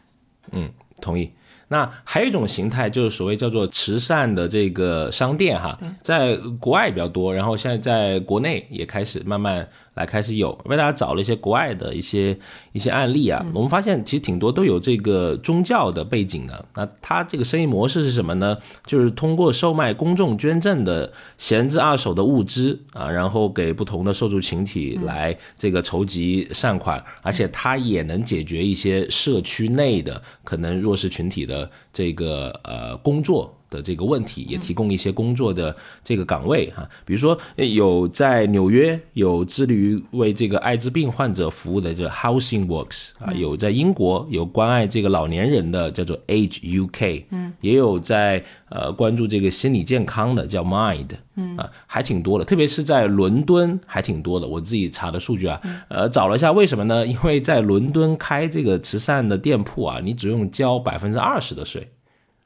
[0.53, 1.33] 嗯，同意。
[1.75, 12.37] 那还有一种形态，就是所谓叫做慈善的这个商店哈，在国外比较多，然后现在在国内也开始慢慢来开始有，为大家找了一些国外的一些
[12.73, 16.65] 一些案例啊，我们发现其实挺多都有这个宗教的背景的。
[16.75, 18.57] 那它这个生意模式是什么呢？
[18.87, 33.57] 就是通过售卖公众捐赠的闲置二手的物资啊，然后给不同的受助群体来这个筹集善款，而且它也能解决一些社区内的可能弱势群体的这个呃工作。
[33.75, 54.47] 的这个问题，也提供一些工作的这个岗位哈，比如说呃有在纽约有致力于为这个艾滋病患者服务的这 Housing Works 啊，有在英国有关爱这个老年人的叫做 Age UK，嗯，也有在呃关注这个心理健康的叫 Mind，嗯啊，还挺多的，特别是在伦敦还挺多的。
[54.47, 57.05] 我自己查的数据啊，呃，找了一下，为什么呢？
[57.07, 61.89] 因为在伦敦开这个慈善的店铺啊，你只用交百分之二十的税。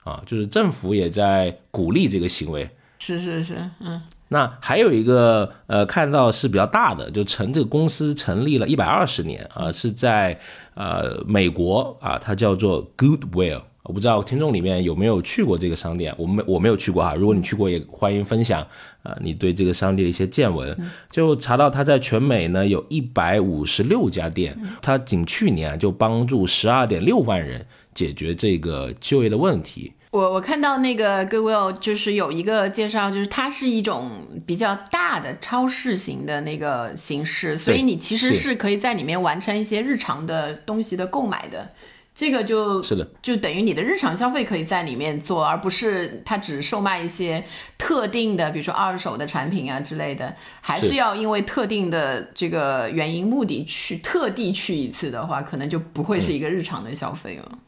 [0.09, 2.69] 啊，就是政府也在鼓励这个行为。
[2.99, 10.39] 是是是，嗯，那还有一个呃，看到是比较大的，就成这个公司成立了一百二十年啊，是在
[10.75, 13.63] 呃美国啊，它叫做 Goodwill。
[13.85, 17.15] 我不知道听众里面有没有去过这个商店，我没我没有去过哈。
[17.15, 18.61] 如果你去过，也欢迎分享
[19.03, 20.77] 啊、你对这个商店的一些见闻。
[21.11, 29.93] 就查到它在全美呢有一百五十六家店，它仅去年啊就帮助十二点六万人解决这个就业的问题。
[30.11, 34.11] 我我看到那个 Goodwill 就是有一个介绍，就是它是一种
[34.47, 41.71] 比较大的超市型的那个形式，所以你其实是是可以在里面完成一些日常的东西的购买的。
[42.15, 47.45] 这个就是的，就等于你的日常消费可以在里面做，而不是它只售卖一些
[47.77, 57.59] 特定的，比如说二手的产品啊之类的，还是是要因为特定的这个原因目的去特地去一次的话，可能就不会是一个日常的消费了。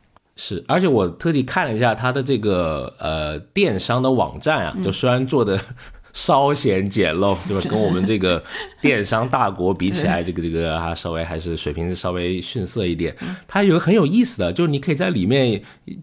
[0.42, 5.60] 是，而且我特地看了一下它的这个呃电商的网站啊，就虽然做的
[6.14, 7.68] 稍显简陋，对吧？
[7.68, 8.42] 跟我们这个
[8.80, 13.14] 电商大国比起来， 这个这个啊稍微还是水平稍微逊色一点。
[13.46, 15.60] 它有个很有意思的，就是你可以在里面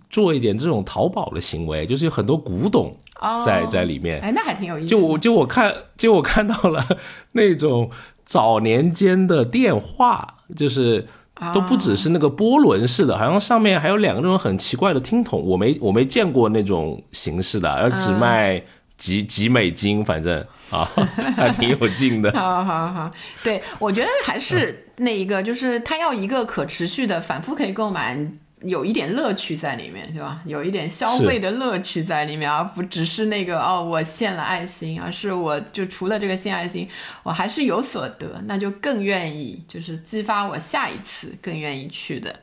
[0.08, 2.96] 做一点这种淘宝的行为，就是有很多古董
[3.44, 4.22] 在在里面。
[4.22, 4.88] 哎，那还挺有意思。
[4.88, 6.86] 就我就我看就我看到了
[7.32, 7.90] 那种
[8.24, 11.08] 早年间的电话，就是
[11.54, 18.62] 都不只是那个波轮式的，好像上面还有两个那种很奇怪的听筒，我没我没见过那种形式的，而只卖。
[18.98, 20.84] 几几美金，反正啊，
[21.38, 22.32] 还挺有劲的。
[22.34, 23.12] 好好好，
[23.44, 28.18] 对我觉得还是那一个，就是他要一个可持续的、反复可以购买，
[28.62, 30.42] 有一点乐趣在里面，对吧？
[30.46, 33.26] 有一点消费的乐趣在里面，而不只是。
[33.26, 35.32] 那个哦，我献了爱心，而是。
[35.32, 36.88] 我就除了这个献爱心，
[37.22, 37.66] 我还是。
[37.66, 39.98] 有所得，那就更愿意，就是。
[40.00, 42.34] 激发我下一次更愿意去的。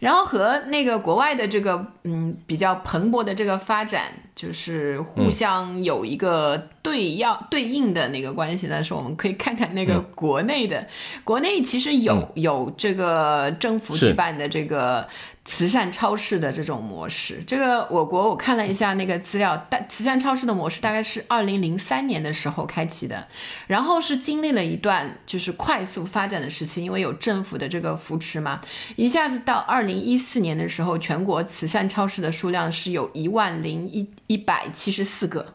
[0.00, 5.00] 然后和那个国外的这个嗯比较蓬勃的这个发展，就是。
[5.00, 8.92] 互相有一个对要对应的那个关系呢，是。
[8.92, 10.86] 我们可以看看那个国内的，
[11.22, 15.08] 国内其实有有这个政府举办的这个。
[15.44, 23.28] 慈善超市的这种模式，这个我国我看了一下那个资料，大慈善超市的模式大概是二零零三年的时候开启的，
[23.66, 28.60] 然后是经历了一段就是快速发展的时期，因为有政府的这个扶持嘛，
[28.96, 35.54] 一下子到二零一四年的时候，全国慈善超市的数量是有一万零一一百七十四个。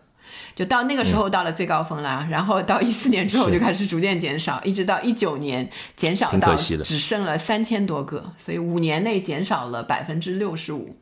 [0.60, 10.98] 就到那个时候到了最高峰了，然后到一四年之后就开始逐渐减少，一直到一九年减少到只剩了三千多个，所以五年内减少了百分之六十五，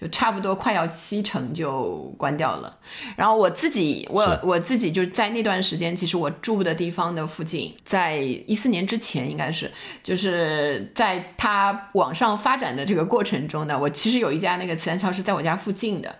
[0.00, 2.78] 就差不多快要七成就关掉了。
[3.16, 9.68] 然后我自己，我我自己就在那段时间，其实我住的地方的附近，在一四年之前应该是，
[10.04, 16.14] 就是在它往上发展的这个过程中呢，我其实有一家那个慈善超市在我家附近的。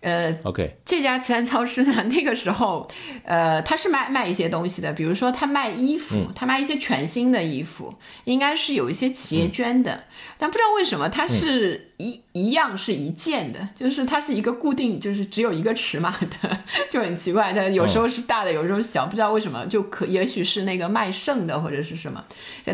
[0.00, 2.86] 呃，OK，这家慈善超市呢，那个时候，
[3.24, 10.04] 呃，他是卖卖一些东西的，比如说他卖衣服，他卖一些全新的衣服，应该是有一些企业捐的，
[10.38, 22.22] 但不知道为什么它是一一样是一件的，就是它是一个固定，就是只有一个尺码的， 就很奇怪，它有时候是大的，有时候小，不知道为什么就可，也许是那个卖剩的或者是什么，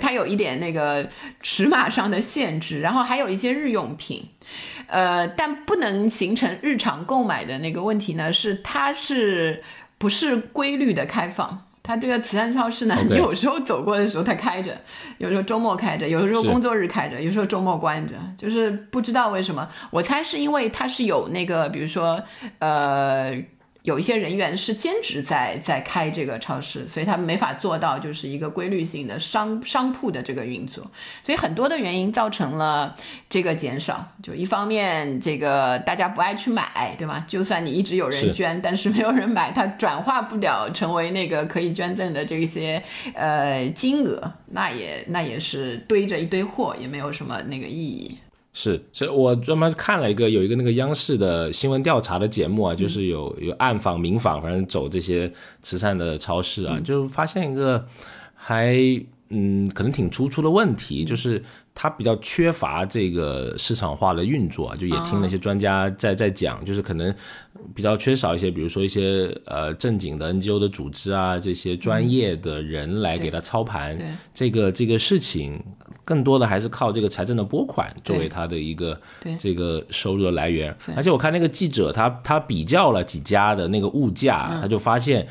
[0.00, 1.08] 它有一点那个
[1.40, 4.28] 尺码上的限制，然后还有一些日用品。
[4.92, 9.62] 呃，但不能形成日常购买的那个问题呢，是它是
[9.96, 11.66] 不是规律的开放？
[11.82, 14.76] 它这个慈善超市呢，有时候走过的时候它开着，
[15.16, 19.66] 有时候周末开着，有时候工作日开着，有时候周末关着，就是不知道为什么。
[19.90, 22.22] 我猜是因为它是有那个，比如说，
[22.58, 23.42] 呃。
[23.82, 30.88] 有一些人员是兼职在在开这个超市，所以他们没法做到就是一个规律性的商商铺的这个运作，
[31.24, 32.96] 所以很多的原因造成了
[33.28, 34.12] 这个减少。
[34.22, 37.24] 就一方面，这个大家不爱去买，对吗？
[37.26, 42.80] 就算你一直有人捐，但是没有人买，它转化不了成为那个可以捐赠的这些
[43.14, 48.16] 呃金额，那也那也是堆着一堆货，也没有什么那个意义。
[48.54, 57.86] 是，所以我专门看了一个有一个那个央视的新闻调查的节目啊，就是有有暗访、明访，反正走这些慈善的超市啊，就发现一个
[58.34, 58.76] 还
[59.30, 61.42] 嗯可能挺突出的问题，就是
[61.74, 67.14] 它比较缺乏这个市场化的运作啊，就也听那些专家在在讲，就是可能。
[67.76, 73.96] 比较缺少一些，比如说一些呃正经的 NGO 的组织啊，这些专业的人来给他操盘，
[74.34, 75.62] 这个这个事情，
[76.04, 79.00] 更多的还是靠这个财政的拨款作为他的一个
[79.38, 80.74] 这个收入的来源。
[80.96, 85.24] 而且我看那个记者他他比较了几家的那个物价，他就发现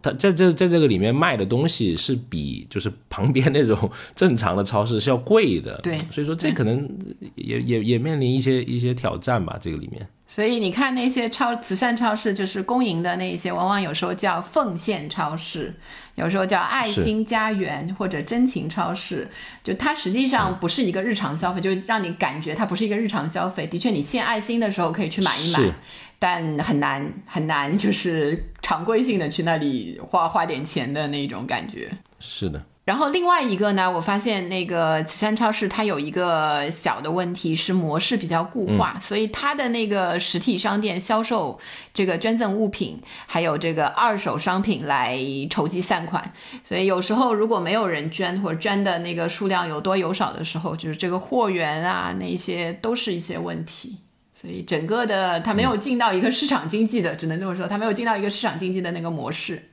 [0.00, 5.78] 他在这在这个里面卖的东西是比就是旁边那种正常的超市是要贵的。
[5.84, 6.88] 对，所以说这可能
[7.34, 10.08] 也也也面临一些一些挑战吧，这个里面。
[10.26, 15.74] 所以你看那些超慈善超市，就是公营的那一些，往往有时候叫奉献超市，
[16.14, 19.28] 有时候叫爱心家园或者真情超市。
[19.62, 23.66] 就它实际上不是一个日常消费，就让你感觉它不是一个日常消费。
[23.66, 25.70] 的确，你献爱心的时候可以去买一买，
[26.18, 31.92] 但很难很难，就是常规性的去那里花花点钱的那种感觉。
[32.18, 32.64] 是的。
[32.84, 41.58] 然后另外一个呢，我发现那个慈善超市它有一个小的问题是模式比较固化，所以它的那个实体商店销售
[41.94, 45.18] 这个捐赠物品，还有这个二手商品来
[45.48, 46.30] 筹集善款，
[46.62, 53.96] 所以有时候如果没有人捐或者捐的那个数量有多有少的时候，就是这个货源啊那些都是一些问题，
[54.34, 59.70] 所以整个的它没有进到一个市场经济的，只能这么说，它没有进到一个市场经济的那个模式。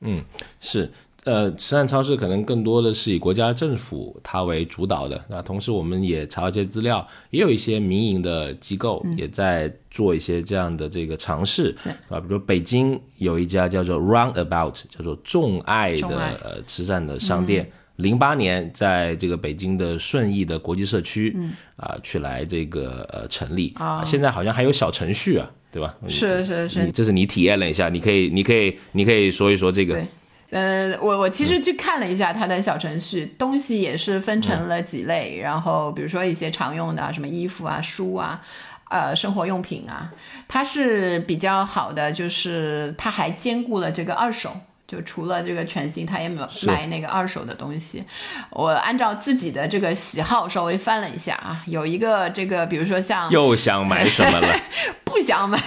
[0.00, 0.24] 嗯，
[0.60, 0.90] 是。
[1.24, 11.74] 呃，慈善超市可能更多的是以国家政府它为主导的，那同时我们也查了一些资料，也有一些民营的机构也在做一些这样的这个尝试，
[12.08, 21.36] 啊，比如北京有一家叫做 Roundabout，叫做众爱的呃慈善的商店，零八年在这个北京的顺义的国际社区，
[21.76, 25.50] 啊，去来这个呃成立，啊，现在好像还有小程序啊。
[25.72, 25.94] 对吧？
[26.08, 30.04] 是是是你，这是你体验了一下，你可以你可以你可以说一说这个对。
[30.50, 38.40] 呃，我我其实去看了一下它的小程序，东西也是分成了几类，然后比如说一些常用的啊什么衣服啊、书啊、
[38.88, 40.10] 呃生活用品啊，
[40.48, 44.50] 它是比较好的，就是它还兼顾了这个二手。
[44.90, 48.02] 就除了这个全新，他也没有买那个二手的东西。
[48.50, 54.52] 我按照自己的这个喜好稍微翻了一下啊，有一个这个，比如说像又想买什么了？
[55.04, 55.58] 不想买，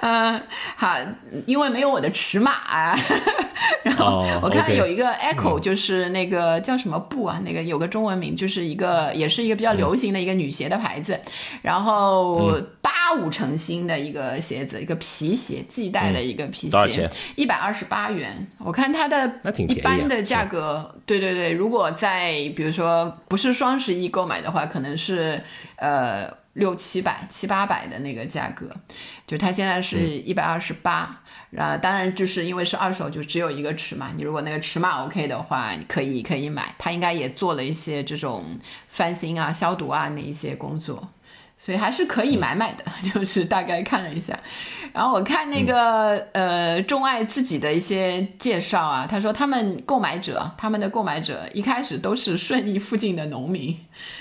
[0.00, 0.42] 嗯，
[0.76, 0.94] 好，
[1.46, 2.98] 因为没有我的尺码啊。
[3.82, 11.18] 然后哦我看有一个 Echo，就是那个叫什么布啊，那个有个中文名，就是一个也是一个比较流行的一个女鞋的牌子，
[11.62, 18.46] 然后八五成新的一个鞋子，一个皮鞋，系带的一个皮鞋一百二十八元。
[18.58, 25.42] 我看它的一般的价格，对对对，如果在比如说不是双十一购买的话，可能是
[25.76, 28.68] 呃六七百、七八百的那个价格，
[29.26, 31.22] 就它现在是一百二十八。
[31.56, 34.10] 啊，当然就是因为是二手，就只有一个尺码。
[34.14, 36.74] 你如果那个尺码 OK 的话，你可以可以买。
[36.76, 38.44] 它应该也做了一些这种
[38.88, 41.08] 翻新啊、消毒啊那一些工作，
[41.58, 42.84] 所以还是可以买买的。
[43.14, 44.38] 就是大概看了一下，
[44.92, 53.76] 然后我看那个、呃众爱自己的一些介绍啊，他说他们购买者，他们的购买者一开始都是顺义附近的农民，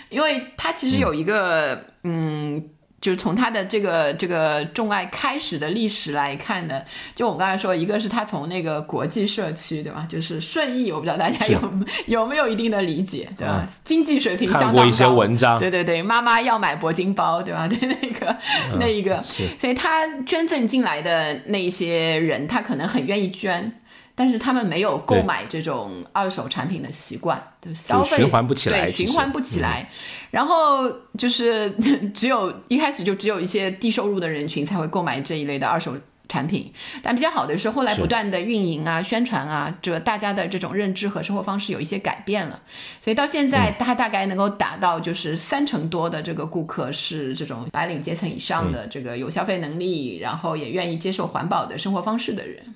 [0.09, 2.63] 因为他其实有一个嗯
[3.01, 6.81] 就是从他的这个这个众爱开始的历史来看呢，
[7.13, 10.05] 就我们刚才说，一个是他从那个国际社区，对吧？
[10.09, 11.59] 就是顺义，我不知道大家有
[12.07, 13.67] 有没有一定的理解，对吧？
[13.83, 17.67] 经济水平相当过一些高文章对对对，妈妈要买铂金包，对吧？
[17.67, 18.35] 对 那个、
[18.79, 19.21] 那一个，
[19.59, 23.71] 所以他捐赠进来的那一些人，他可能很愿意捐。
[24.15, 29.89] 但是他们没有购买这种二手产品的习惯，就消费循环不起来循环不起来。
[30.31, 31.69] 然后就是
[32.15, 35.95] 只有一开始就只有一些低收入的人群才会购买这一类的二手
[36.27, 36.71] 产品。
[37.03, 42.61] 但比较好的是，后来不断的运营啊、宣传啊，这大家的这种认知和生活方式有一些改变了。
[43.03, 52.75] 所以到现在，嗯它大概能够达到就是三成多的这个顾客是这种白领阶层以上嗯的这个有消费能力，然后也愿意接受环保的生活方式的人。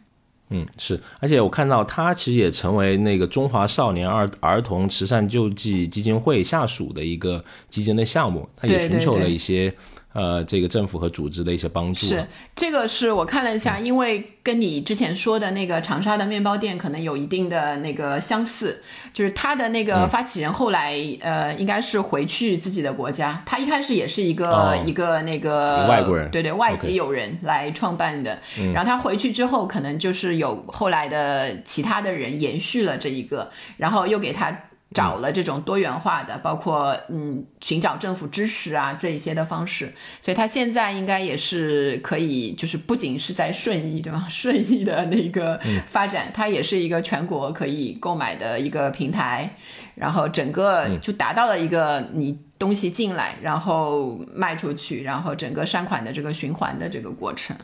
[0.52, 9.32] 嗯，是，而且我看到他其实也成为那个中华少年儿儿童慈善救济基金会下属的一个基金的项目，他也寻求了对。
[9.32, 9.72] 一些
[10.20, 12.06] 呃这个政府和组织的一些帮助。
[12.06, 18.82] 是这个是我看了一下，因为跟你之前说的那个长沙的面包店可能有一定的那个相似，
[19.14, 24.76] 就是他的那个发起人后来、呃应该是回去自己的国家，他一开始也是一个、哦。
[24.86, 26.32] 一个那个外国人。
[26.32, 28.40] 对对外籍友人来创办的，
[28.74, 34.69] 然后他回去之后可能就是有后来的其他的人延续了这一个，然后又给他。
[34.92, 44.26] 找了这种多元化的，包括嗯寻找政府支持啊这一些的方式，所以他现在应该也是可以，就是不仅是在顺义对吧？
[44.30, 49.56] 顺义的那个发展，它也是一个全国可以购买的一个平台，
[49.94, 57.56] 然后整个就达到了一个你东西进来，然后卖出去，然后整个善款的这个循环的这个过程。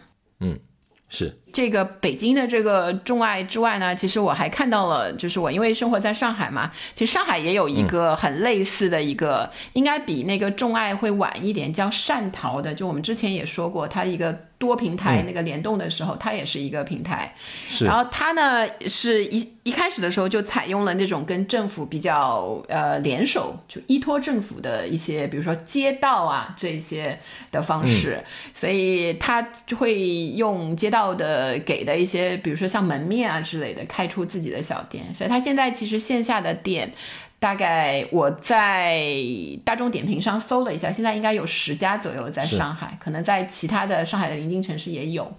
[0.41, 0.59] 嗯
[1.07, 12.73] 是这个北京的这个众爱之外呢，其实我还看到了，就是我因为生活在上海嘛，其实上海也有一个很类似的一个，应该比那个众爱会晚一点，叫善淘的。
[12.73, 17.33] 就我们之前也说过，它一个多平台那个联动的时候，它也是一个平台。
[17.69, 27.17] 是然后它呢是一一开始的时候就采用了那种跟政府比较呃联手，就依托政府的一些，比如说街道啊这些
[27.49, 28.21] 的方式，
[28.53, 29.95] 所以它就会
[30.35, 35.03] 用街道的给的一些，比如说像门面啊之类的，开出自己的小店。
[35.13, 36.91] 所以他现在其实线下的店。
[37.37, 39.03] 大概我在
[39.63, 45.31] 大众点评上搜了一下，现在应该有十家左右在上海，可能在其他的上海的临近城市也有。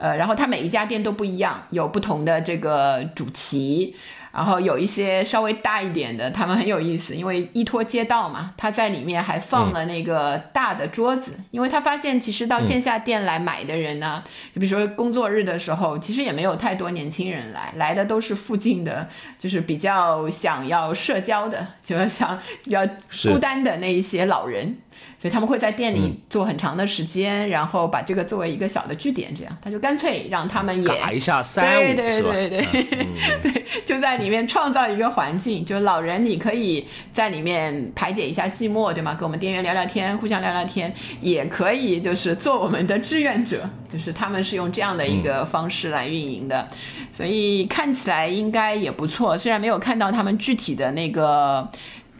[0.00, 3.94] 呃，然后它每一家店都不一样，有不同的这个主题，
[4.32, 14.22] 然后有一些稍微大一点的，他们很有意思，因为依托街道嘛，他在里面还放了那个大的桌子，因为他发现其实到线下店来买的人呢，
[14.54, 19.06] 就比如说工作日的时候，其实也没有太多年轻人来，来的都是附近的，
[19.38, 22.86] 就是比较想要社交的，就是想比较
[23.24, 24.78] 孤单的那一些老人。
[25.18, 32.22] 所以他们会在店里做很长的时间，然后把这个作为一个小的据点，这样他就干脆让他们也嘎一下三五对对？
[32.22, 39.00] 对对对，就在里面创造一个环境，就是老人你可以在里面排解一下寂寞，对。
[39.00, 39.14] 吗？
[39.14, 46.68] 跟我们店员聊聊天，互相聊聊天，也可以就是做我们的志愿者，就是他们是用这样的一个方式来运营的，
[47.12, 49.38] 所以看起来应该也不错。
[49.38, 51.66] 虽然没有看到他们具体的那个。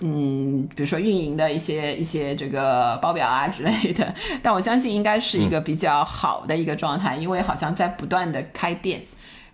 [0.00, 9.02] 嗯，比如说运营的一些一些这个报表啊 之类的，但我相信应该是一个比较好的一个状态，因为好像在不断的开店，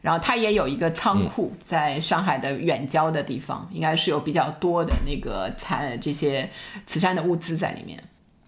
[0.00, 6.48] 然后它也有一个仓库在上海的远郊的地方，应该是有比较多的那个残这些
[6.86, 8.00] 慈善的物资在里面。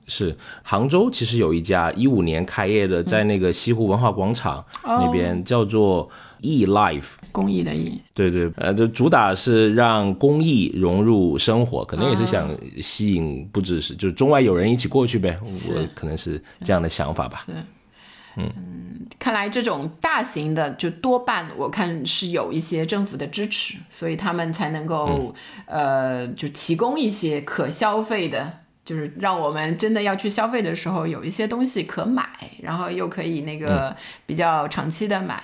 [0.07, 6.09] 是杭州其实有一家一五年开业的，在那个西湖文化广场那边叫做
[6.41, 7.11] E Life。
[7.31, 12.51] 公益的益，对对，呃，就主打是让公益融入生活，可能也是想
[12.83, 17.45] 吸引不只是就是中外友人一起过去呗，我可能是这样的想法吧。
[17.47, 17.53] 是，
[18.37, 18.51] 嗯，
[19.21, 25.33] 看来这种大型的就多半我看是有一些政府的支持，所以他们才能够
[25.67, 28.53] 呃就提供一些可消费的，
[28.89, 32.27] 就是让我们真的要去消费的时候有一些东西可买，
[32.63, 35.43] 然后又可以那个比较长期的买。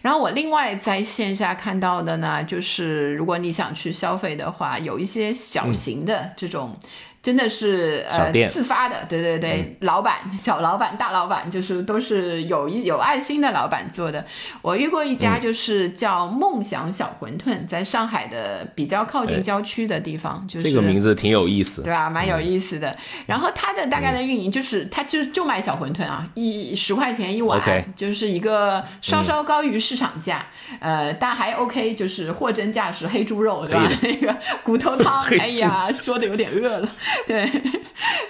[0.00, 6.78] 然后我另外在线下看到的呢，就是如果你想去消费的话，有一些小型的这种。
[7.24, 14.22] 真的是呃自发的，对对对，老板、小老板、大老板，就是都是有一有爱心的老板做的。
[14.60, 22.10] 我遇过一家，就是叫梦想小馄饨，在上海的比较靠近郊区的地方，就是这个名字挺有意思，对吧？
[22.10, 22.94] 蛮有意思的。
[23.24, 27.58] 然后它的大概的运营就是，它就就卖小馄饨啊，一十块钱一碗，
[27.96, 30.44] 就是一个稍稍高于市场价，
[30.78, 33.90] 呃，但还 OK，就是货真价实黑猪肉，对吧？
[34.02, 36.92] 那个骨头汤， 哎呀，说的有点饿了。
[37.26, 37.48] 对，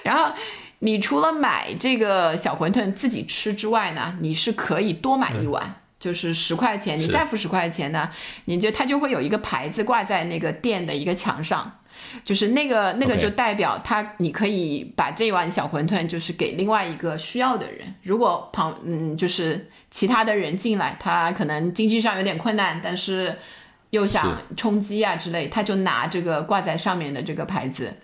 [0.02, 0.32] 然后
[0.80, 8.10] 你除了买这个小馄饨自己吃之外呢，你是可以多买一碗，就是十块钱，你再付十块钱呢，
[8.44, 11.80] 你就它就会有一个牌子挂在那个店的一个墙上，
[12.22, 23.38] 就是那个那个就代表他你可以把这碗小馄饨就是给另外一个需要的人，如果旁嗯就是其他的人进来，他可能经济上有点困难，但是
[23.90, 27.94] 又想充饥啊之类，他就拿这个挂在上面的这个牌子。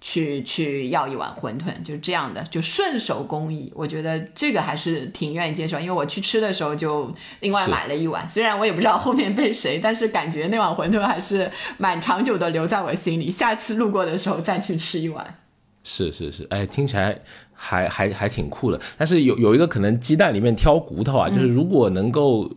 [0.00, 5.80] 去去要一碗馄饨，就是这样的，就顺手工艺，我觉得这个还是挺愿意接受。
[5.80, 13.30] 因为我去吃的时候就另外买了一碗，虽然我也不知道后面被谁，但是感觉那碗馄饨还是蛮长久的留在我心里。
[13.30, 15.38] 下次路过的时候再去吃一碗。
[15.82, 17.20] 是是是，哎，听起来
[17.56, 18.80] 还还还挺酷的。
[18.96, 22.48] 但是有有一个可能，鸡蛋里面挑骨头啊，就是如果能够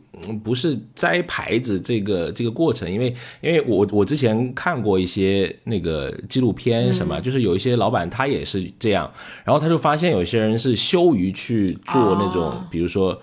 [0.44, 9.10] 不是摘牌子这个这个过程，因为因为我我之前看过一些那个纪录片什么，就是有一些老板他也是这样，
[9.46, 13.20] 然后他就发现有些人是羞于去做那种，比如说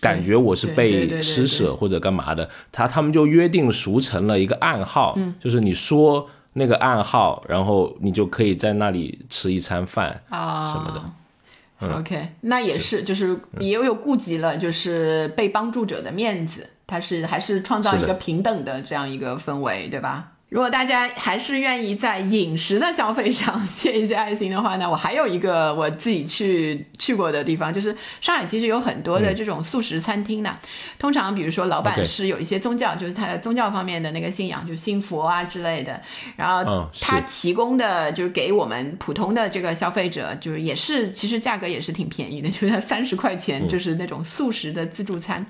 [0.00, 6.28] 感觉我是被施舍或者干嘛的，他他们就约定俗成了一个暗号，就是你说。
[6.52, 10.72] 那个暗号，然后你就可以在那里吃一餐饭啊。
[10.72, 11.02] 什么的。
[11.80, 20.32] OK，那也是，就是也有顾及了，就是被帮助者的面子，他是还是创造一个平等的这样一个氛围，对吧？
[20.48, 30.58] 如果大家还是愿意在饮食的消费上献一些爱心的话呢，我还有一个我自己去去过的地方，就是上海其实有很多的这种素食餐厅呢。
[30.98, 36.00] 通常比如说老板是有一些宗教，就是他的宗教方面的那个信仰，就信佛啊之类的。
[36.34, 45.44] 然后他提供的就是给我们普通的这个消费者，就是也是其实价格也是挺便宜的，就是三十块钱就是那种素食的自助餐。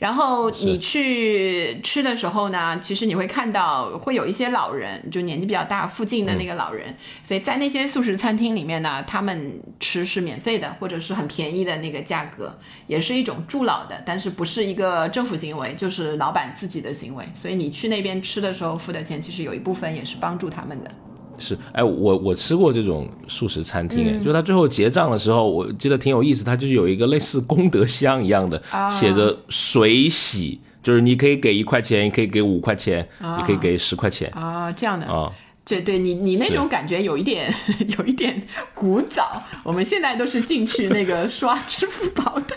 [0.00, 20.90] 然后你去吃的时候呢，其实你会看到会有一些老人，就年纪比较大，附近的那个老人，所以在那些素食餐厅里面呢，他们吃是免费的，或者是很便宜的那个价格，也是一种助老的，但是不是一个政府行为，就是老板自己的行为，所以你去那边吃的时候付的钱，其实有一部分也是帮助他们的。
[21.40, 35.32] 是，哎，我我吃过这种素食餐厅，哎，就他最后结账的时候，我记得挺有意思，他就是有一个类似功德箱一样的，写着水洗，就是你可以给一块钱，也可以给五块钱，也可以给十块钱啊，这样的啊，
[35.64, 37.52] 对对，你你那种感觉有一点
[37.98, 38.40] 有一点
[38.74, 42.56] 古早，我们现在都是进去那个刷支付宝的。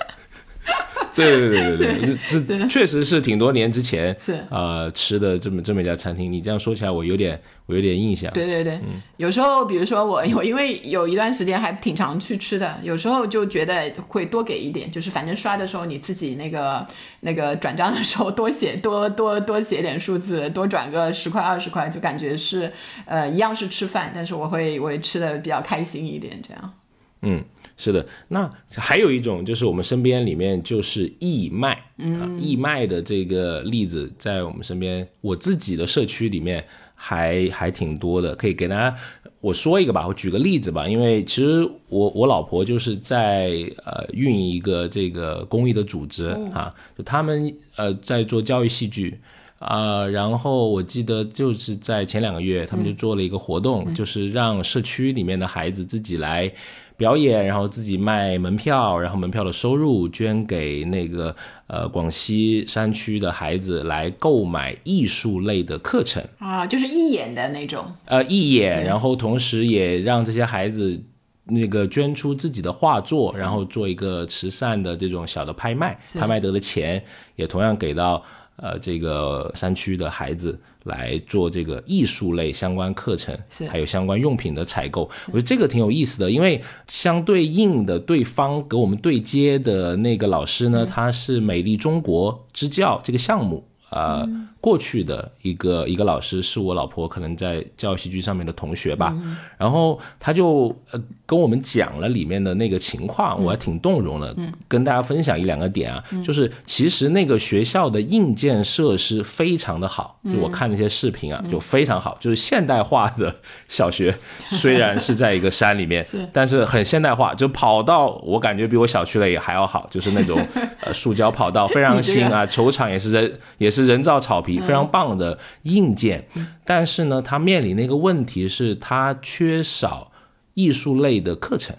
[1.15, 6.31] 对对对对对，这确实是挺多年之前是呃吃的这么这么一家餐厅。
[6.31, 8.33] 你这样说起来，我有点我有点印象。
[8.33, 8.79] 对对对，
[9.17, 16.83] 有时候比如说我我因为有一段时间还挺常去吃的，有时候就觉得会多给一点，就是反正刷的时候你自己那个
[17.19, 22.73] 那个转账的时候多写多多多写点数字，多转个十块二十块，就感觉是
[23.05, 26.73] 呃一样是吃饭，但是我会我会吃的比较开心一点，这样。
[27.21, 27.43] 嗯。
[27.75, 36.63] 是的，那还有一种就是我们身边里面就是义卖，嗯，义卖的这个例子在我们身边，我自己的社区里面
[36.93, 38.95] 还还挺多的，可以给大家
[39.41, 43.49] 我说一个吧，我举个例子吧，因为其实我我老婆就是在
[43.83, 49.19] 呃运营一个这个公益的组织啊，就他们呃在做教育戏剧。
[49.65, 56.51] 啊、然后我记得就是在前两个月，他们就做了一个活动，就是让社区里面的孩子自己来
[56.95, 61.35] 表演，然后自己卖门票，然后门票的收入捐给那个
[61.67, 66.23] 呃广西山区的孩子来购买艺术类的课程。
[66.39, 71.01] 啊，就是一眼的那种，呃义演，然后同时也让这些孩子
[71.45, 77.03] 那个捐出自己的画作，然后做一个慈善的这种小的拍卖，拍卖得的钱
[77.35, 78.23] 也同样给到
[78.57, 85.09] 呃这个山区的孩子来做这个艺术类相关课程是，还有相关用品的采购。
[85.27, 93.65] 我觉得这个挺有意思的，因为相对应的对方给我们对接的那个老师呢，他是美丽中国支教这个项目。
[93.89, 94.27] 呃，
[94.63, 99.13] 过去的一个一个老师是我老婆可能在教育戏剧上面的同学吧，
[99.57, 104.33] 然后他就呃跟我们讲了里面的那个情况，我还挺动容的，
[104.69, 113.35] 跟大家分享一两个点啊，就是其实那个学校的硬件设施非常的好，就我看那些视频啊，就非常好，就是现代化的
[113.67, 114.15] 小学，
[114.51, 120.39] 虽然是在一个山里面，但是很现代化，就跑道我感觉比我小区的也还要好，就是那种
[120.79, 126.27] 呃 塑胶跑道非常新啊，球场也是人也是人造草皮，非常棒的硬件。
[126.65, 130.11] 但是呢，它面临的一个问题是，它缺少
[130.53, 131.75] 艺术类的课程。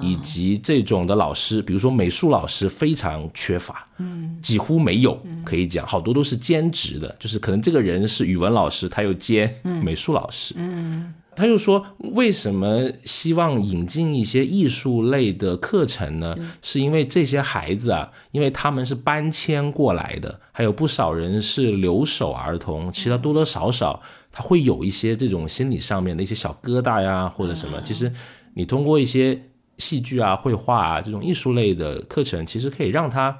[0.00, 9.52] 以及这种的老师，比如说美术老师非常缺乏，嗯，几乎没有，可以讲好多都是兼职的，就是可能这个人是语文老师，他又兼
[9.82, 16.34] 美术老师，嗯，他就说为什么希望引进一些艺术类的课程呢？
[16.62, 24.00] 是因为这些孩子啊，因为他们是搬迁过来的，还有不少人是留守儿童，其他多多少少
[24.32, 28.10] 他会有一些这种心理上面的一些小疙瘩呀，或者什么，其实
[28.54, 29.40] 你通过一些。
[29.78, 33.38] 戏剧啊、绘画啊这种艺术类的课程，其实可以让他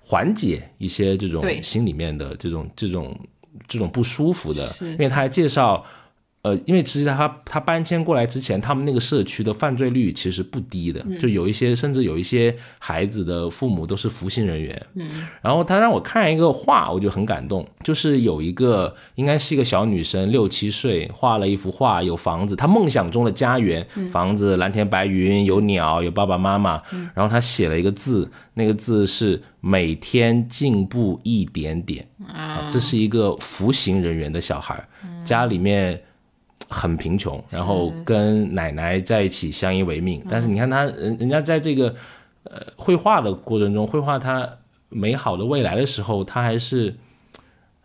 [0.00, 3.14] 缓解一些这种心里面的这种这种
[3.68, 4.66] 这种不舒服的。
[4.80, 5.84] 因为他还介绍，
[6.42, 14.86] 呃，因为其实他他搬迁过来之前，他们那个社区的犯罪率其实不低的，就有一些甚至有一些孩子的父母都是服刑人员。
[14.94, 15.06] 嗯，
[15.42, 26.82] 然后他让我看一个画，我就很感动，就是有一个应该是一个小女生，六七岁，画了一幅画，有房子，她梦想中的家园，房子蓝天白云，有鸟，有爸爸妈妈，
[27.14, 32.08] 然后她写了一个字，那个字是每天进步一点点。
[32.26, 34.82] 啊，这是一个服刑人员的小孩，
[35.22, 36.00] 家里面
[36.68, 40.24] 很贫穷，然后跟奶奶在一起相依为命。
[40.28, 41.94] 但是你看他人人家在这个
[42.44, 44.58] 呃绘画的过程中，绘画他
[44.88, 46.94] 美好的未来的时候，他还是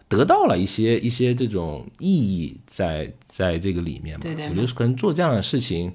[0.08, 4.22] 得到了一些一些这种意义在在这个里面嘛。
[4.24, 5.94] 对对我觉得可能做这样的事情，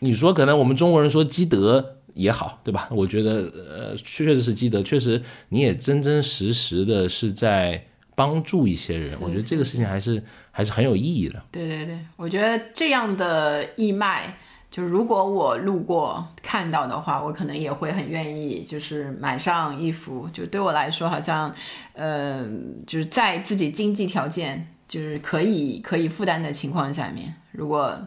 [0.00, 2.88] 你说可能我们中国人说积德也好，对吧？
[2.92, 9.18] 我觉得呃，确实是积德，确实你也真真实实的是在帮助一些人。
[9.20, 10.22] 我觉得这个事情还是
[10.52, 11.42] 还是很有意义的。
[11.50, 14.32] 对对对，我觉得这样的义卖，
[14.70, 20.28] 就如果我路过看到的话，我可能也会很愿意，就是买上一幅。
[20.32, 21.52] 就对我来说，好像，
[21.94, 22.46] 呃，
[22.86, 27.98] 就是在自己经济条件就是可以可以负担的情况下面，如果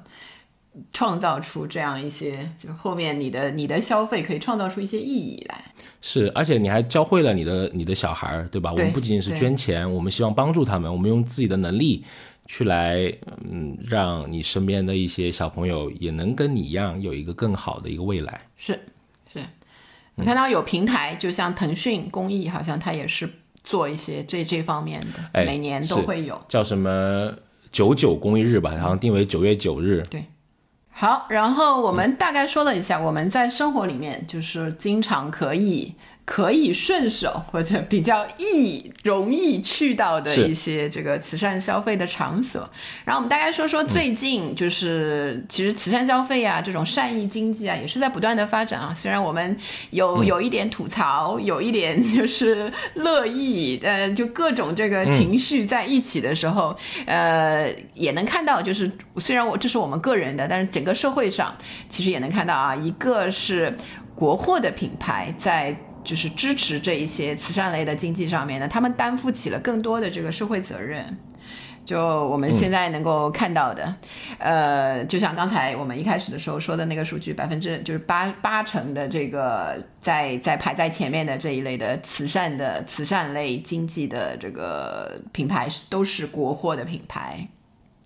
[0.91, 5.64] 创造出这样一些，就后面你的你的消费可以创造出一些意义来。
[6.02, 8.72] 是，而且你还教会了你的你的小孩儿，对吧？
[8.72, 12.04] 我们不仅仅是捐钱，我们希望帮助他们，我们用自己的能力
[12.46, 13.12] 去来，
[13.50, 18.38] 嗯，让你身边的一些小朋友也能跟你一样有一个更好的一个未来。
[18.56, 18.80] 是
[19.34, 19.39] 是，
[20.16, 23.30] 我看到有平台，就像腾讯公益，好像它也是
[23.64, 26.39] 做一些这这方面的，哎每年都会有。
[26.48, 27.34] 叫什么
[27.72, 30.04] 九九公益日吧，好像定为九月九日。
[30.10, 30.24] 对
[30.91, 35.93] 好，然后我们大概说了一下，我们在生活里面就是经常可以
[36.26, 42.68] 可以顺手或者比较易容易去到的一些这个慈善消费的场所。
[43.04, 48.92] 然后我们大概说说最近就是、其实慈善消费啊这种善意经济啊也是在不断的发展啊。
[48.98, 49.56] 虽然我们
[49.92, 61.56] 有有一点吐槽，有一点就是乐意，呃，就各种这个情绪在一起的时候，呃，也能看到，就是虽然我这是我们个人的，但是整个社会上
[61.88, 63.78] 其实也能看到啊，一个是
[64.16, 65.78] 国货的品牌在。
[66.06, 71.18] 就是支持这一些慈善类的经济上面呢，他们担负起了更多的这个社会责任。
[71.84, 73.95] 就我们现在能够看到的，
[74.39, 87.47] 呃，就像刚才我们一开始的时候说的那个数据，百分之就是八八成的这个在在排在前面的这一类的慈善的慈善类经济的这个品牌都是国货的品牌。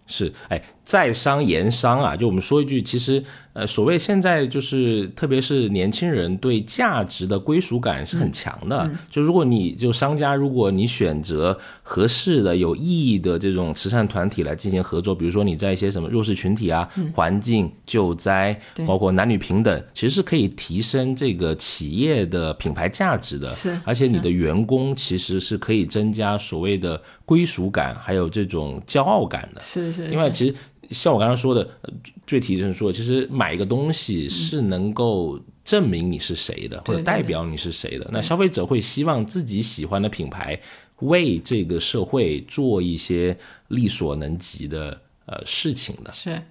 [0.08, 3.24] 是，哎，在商言商啊，就我们说一句，其实，
[3.54, 8.90] 呃，所谓现在就是，特别是年轻人对价值的归属感是很强的。
[9.08, 23.48] 就如果你就商家，如果你选择合适的、有意义的这种慈善团体来进行合作，比如说你在一些什么弱势群体啊、环境救灾，包括男女平等，其实是可以提升这个企业的品牌价值的。
[23.52, 29.62] 是而且你的员工其实是可以增加所谓的归属感，还有这种骄傲感的。
[29.62, 30.56] 是是，是因为其实
[30.90, 31.94] 像我刚刚说的，呃
[32.26, 38.10] 最提升说，其实买一个东西是能够证明你是谁的，或者代表你是谁的。
[38.12, 40.60] 那消费者会希望自己喜欢的品牌
[41.00, 43.38] 为这个社会做一些
[43.68, 46.12] 力所能及的呃事情的。
[46.12, 46.42] 是，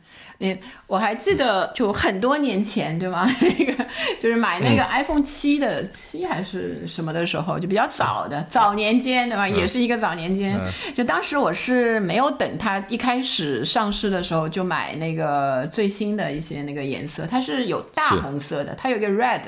[0.41, 3.28] 你我还记得就很多年前，对吗？
[3.43, 3.86] 那个
[4.20, 9.49] 就是买那个 iPhone 七的七还是什么的时候，就比较早的早年间，对吧？
[9.49, 10.57] 也是一个早年间。
[10.95, 19.43] 就当时我是没有等它一开始上市的时候就买那个最新的一些那个颜色，它是有大红色的，它有一个 red。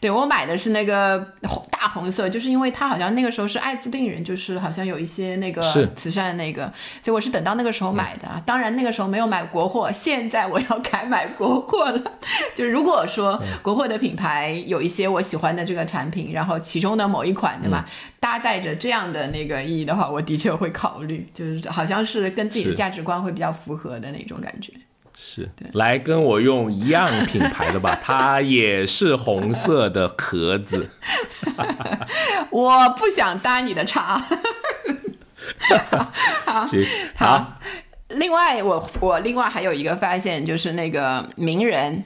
[0.00, 5.62] 对我买的是那个红大红色，就是因为它好像那个时候是艾滋病人，就是好像有一些那个
[5.94, 6.72] 慈善那个，
[7.02, 8.42] 所以我是等到那个时候买的啊。
[8.44, 12.00] 当然那个时候没有买国货，现在我要改买国货了。
[12.54, 17.84] 就如果说国货的品牌有一些我喜欢的这个产品，然后其中的某一款对吧，
[18.20, 24.72] 搭载着这样的那个意义的话，我的确会考虑，就是好像是跟自己的价值观会比较符合的那种感觉。
[25.18, 30.90] 是，来跟我用一样品牌的吧， 它也是红色的壳子。
[32.52, 34.22] 我不想搭你的茬。
[36.68, 37.58] 行，好，好，
[38.08, 42.04] 另外我我另外还有一个发现，就是那个名人、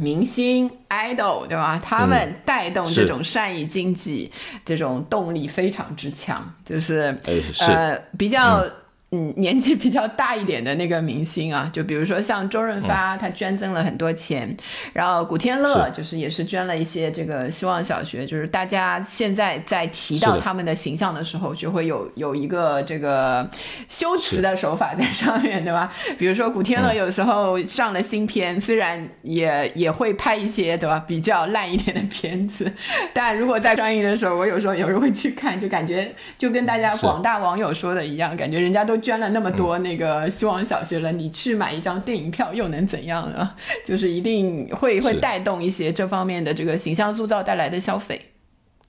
[0.00, 1.80] 明星、idol，对吧？
[1.80, 4.32] 他们带动这种善意经济，
[4.64, 7.16] 这种动力非常之强，就是
[7.60, 8.58] 呃比较。
[8.58, 8.72] 嗯，
[9.10, 14.54] 年纪比较大一点的那个明星啊，就比如说像周润发，他捐赠了很多钱，
[14.92, 23.48] 然后古天乐就是也是捐了一些这个希望小学，就是大家现在在提到他们的形象的时候，就会有有一个这个
[23.88, 25.90] 修辞的手法在上面，对吧？
[26.18, 31.02] 比如说古天乐有时候上了新片，虽然也也会拍一些对吧？
[31.06, 32.70] 比较烂一点的片子，
[33.14, 43.50] 但如果在上映的时候，我有时候有时候会去看，就感觉就跟大家广大网友说的一样，感觉人家都捐了那么多那个希望小学了，你去买一张电影票又能怎样呢？
[43.84, 48.20] 就是一定会会带动一些这方面的这个形象塑造带来的消费。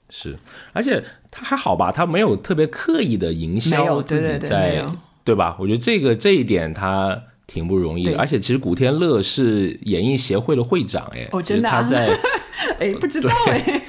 [0.08, 0.36] 是，
[0.72, 5.56] 而且他还好吧，他没有特别刻意的营没销有对自己对对在，没有对吧？
[5.60, 8.18] 我觉得这个这一点他挺不容易的。
[8.18, 12.18] 而且其实古天乐是演艺协会的会长，哎，哦真的啊他在
[12.80, 13.82] 哎，不知道 哎，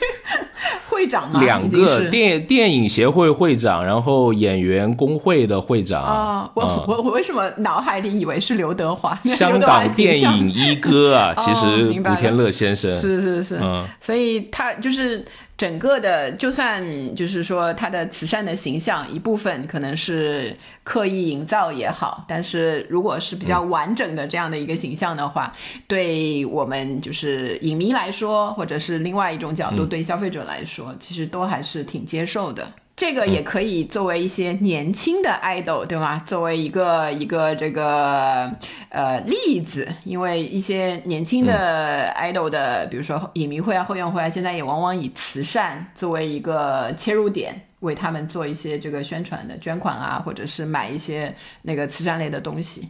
[1.01, 1.41] 会长吗？
[1.41, 6.03] 两个电电影协会会长，然后演员工会的会长。
[6.03, 6.85] 啊、我、嗯。
[6.87, 9.15] 我我为什么脑海里以为是刘德华？
[9.25, 12.93] 香 港电影一哥啊， 其哦实古天乐先生。
[12.95, 13.83] 是是是，嗯。
[13.99, 15.25] 所以他就是
[15.61, 16.83] 整个的，就算
[17.13, 25.53] 就是说他的慈善的形象一部分可能是刻意营造也好，但是如果是比较完整的这样的一个形象的话，
[25.85, 32.67] 对我们就是影迷来说，或者是另外一种角度对消费者来说，其实都还是挺接受的。
[33.01, 36.19] 这个也可以作为一些年轻的 idol，对吗？
[36.19, 38.55] 作为一个一个这个
[38.89, 52.87] 呃例子，因为一些年轻的 idol 的，比如说影迷会啊、后援会啊，现在也往往以慈善作为一个切入点，为他们做一些这个宣传的捐款啊，或者是买一些那个慈善类的东西。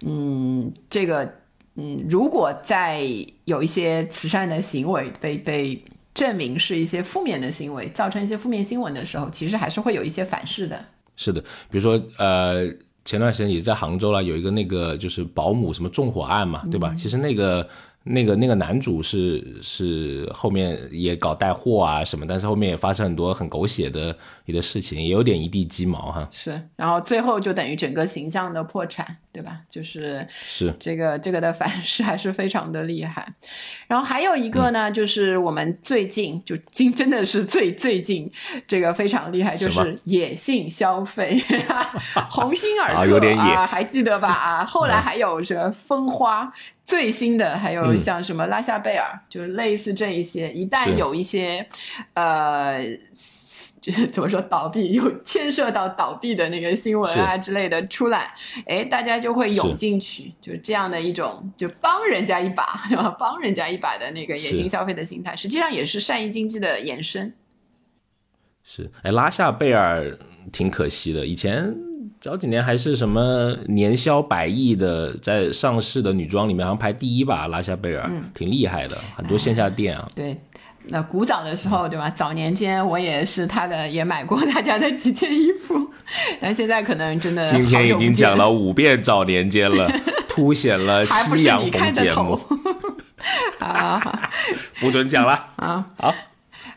[0.00, 1.30] 嗯，这个
[1.74, 3.02] 嗯，如果在
[3.44, 5.84] 有一些慈善的行为被被
[6.14, 10.84] 证明是一些负面的行为，造成一些负面新闻的时候，其实还是会有一些反噬的。
[11.16, 11.40] 是的，
[11.70, 12.66] 比如说呃，
[13.04, 16.94] 前段时间也在杭州了，有一个那个就是保姆什么纵火案嘛，对吧？
[16.96, 17.68] 其实那个
[18.04, 26.26] 那个那个男主是是后面也搞带货啊什么，但是后面也发生很多很狗血的一个事情，也有点一地鸡毛哈。
[26.30, 29.60] 是，然后最后就等于整个形象的破产，对吧？
[29.70, 33.26] 就是是这个这个的反噬还是非常的厉害。
[33.86, 38.30] 然后还有一个呢，就是我们最近就今真的是最最近
[38.68, 41.42] 这个非常厉害，就是野性消费，
[42.30, 44.28] 鸿星尔克啊有点野啊，还记得吧？
[44.28, 46.52] 啊，后来还有这个风花。
[46.84, 51.64] 最新的还有像什么拉夏贝尔，就是类似这一些，一旦有一些
[52.12, 52.84] 呃，
[53.80, 58.34] 就 是怎么说倒闭，有牵涉到倒闭的那个新闻啊之类的出来，
[58.66, 63.14] 哎，大家就会涌进去，就是这样的一种就帮人家一把， 对吧？
[63.18, 67.32] 帮人家一把的那个野是性消费的心态，实际上也是善意经济的延伸。
[68.64, 70.18] 是，哎，拉夏贝尔
[70.52, 71.74] 挺可惜的，以前
[72.20, 80.08] 早几年还是什么年销百亿的，在上市的女装里面好像排第一吧，拉夏贝尔，挺厉害的，很多线下店啊。
[80.14, 80.36] 对，
[80.88, 82.10] 那古早的时候，对吧？
[82.14, 85.90] 早年间我也是他的，也买过他家的几件衣服，
[86.40, 89.90] 但现在可能真的今天已经讲了五遍早年间了，
[90.28, 92.40] 凸显了夕阳红节目。
[93.60, 94.30] 啊，
[94.80, 95.86] 不准讲了啊！
[95.98, 96.12] 好。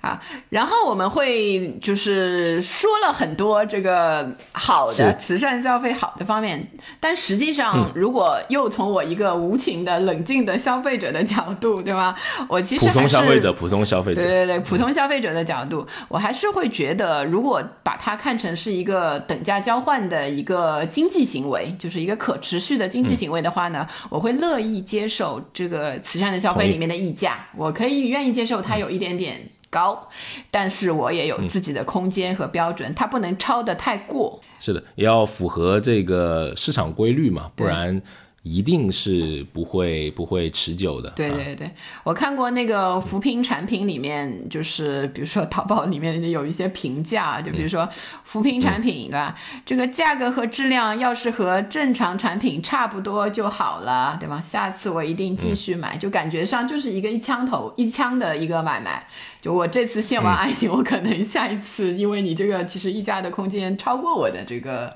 [0.06, 6.68] 啊，然后我们会就是说了很多这个好的慈善消费好的方面，
[7.00, 12.16] 但实际上，如果又从我一个无情的冷静的消费者的角度，对吗？
[12.48, 29.42] 我其实普通消费者，普通消费者，对对对，普通消费者的角度，我还是会觉得，如果把它看成是一个等价交换的一个经济行为，就是一个可持续的经济行为的话呢，我会乐意接受这个慈善的消费里面的溢价，我可以愿意接受它有一点点。
[29.76, 30.08] 高，
[30.50, 34.42] 但是我也有自己的空间和标准，它不能超得太过。
[34.58, 38.02] 是的，也要符合这个市场规律嘛，不然。
[38.46, 41.10] 一定是不会不会持久的。
[41.16, 41.68] 对对对，
[42.04, 47.90] 我看过那个扶贫产品里面，就是比如说淘宝里面有一些评价，就比如说
[48.24, 49.36] 扶贫产品，对吧？
[49.66, 54.40] 这个价格和质量要是和正常产品差不多就好了，对吧？
[54.46, 59.08] 下次我一定继续买，就感觉上就是一个一枪头一枪的一个买卖。
[59.42, 64.96] 就我这次献完爱心，我可能下一次，因为你这个其实溢价的空间超过我的这个。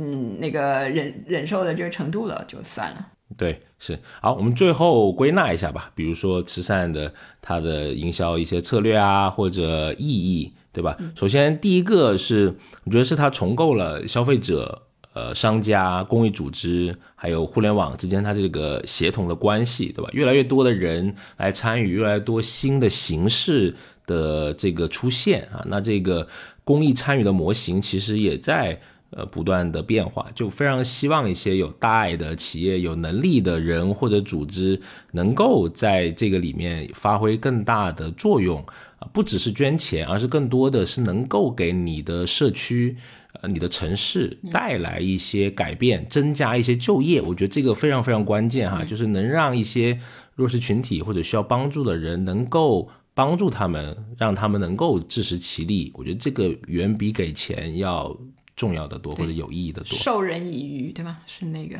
[0.00, 3.04] 嗯，那个忍忍受的这个程度了，就算了。
[3.36, 5.90] 对，是好，我们最后归纳一下吧。
[5.94, 10.96] 比如说慈善的它的营销一些策略啊，或者意义，对吧？
[11.16, 14.82] 首先第一个是，我觉得是它重构了消费者、
[15.14, 20.08] 呃商家、公益组织还有互联网之间它这个协同的关系，对吧？
[20.12, 23.74] 越来越多的人来参与，越来越多新的形式
[24.06, 26.26] 的这个出现啊，那这个
[26.64, 28.80] 公益参与的模型其实也在。
[29.10, 34.78] 呃，不断的变化，就非常希望一些有大爱的企业、有能力的人或者组织，
[35.12, 38.62] 能够在这个里面发挥更大的作用
[38.98, 42.98] 啊，不只是捐钱，而是更多的是能够给你的社区、
[43.40, 47.22] 呃，你的城市带来一些改变，增加一些就业。
[47.22, 49.98] 我觉得这个非常非常关键哈，就是能让一些
[50.34, 55.90] 弱势群体或者需要帮助的人能够帮助他们，让他们能够自食其力。
[55.94, 58.14] 我觉得这个远比给钱要。
[58.58, 61.18] 重要的多或者有意义的多，授人以渔，对吗？
[61.26, 61.78] 是那个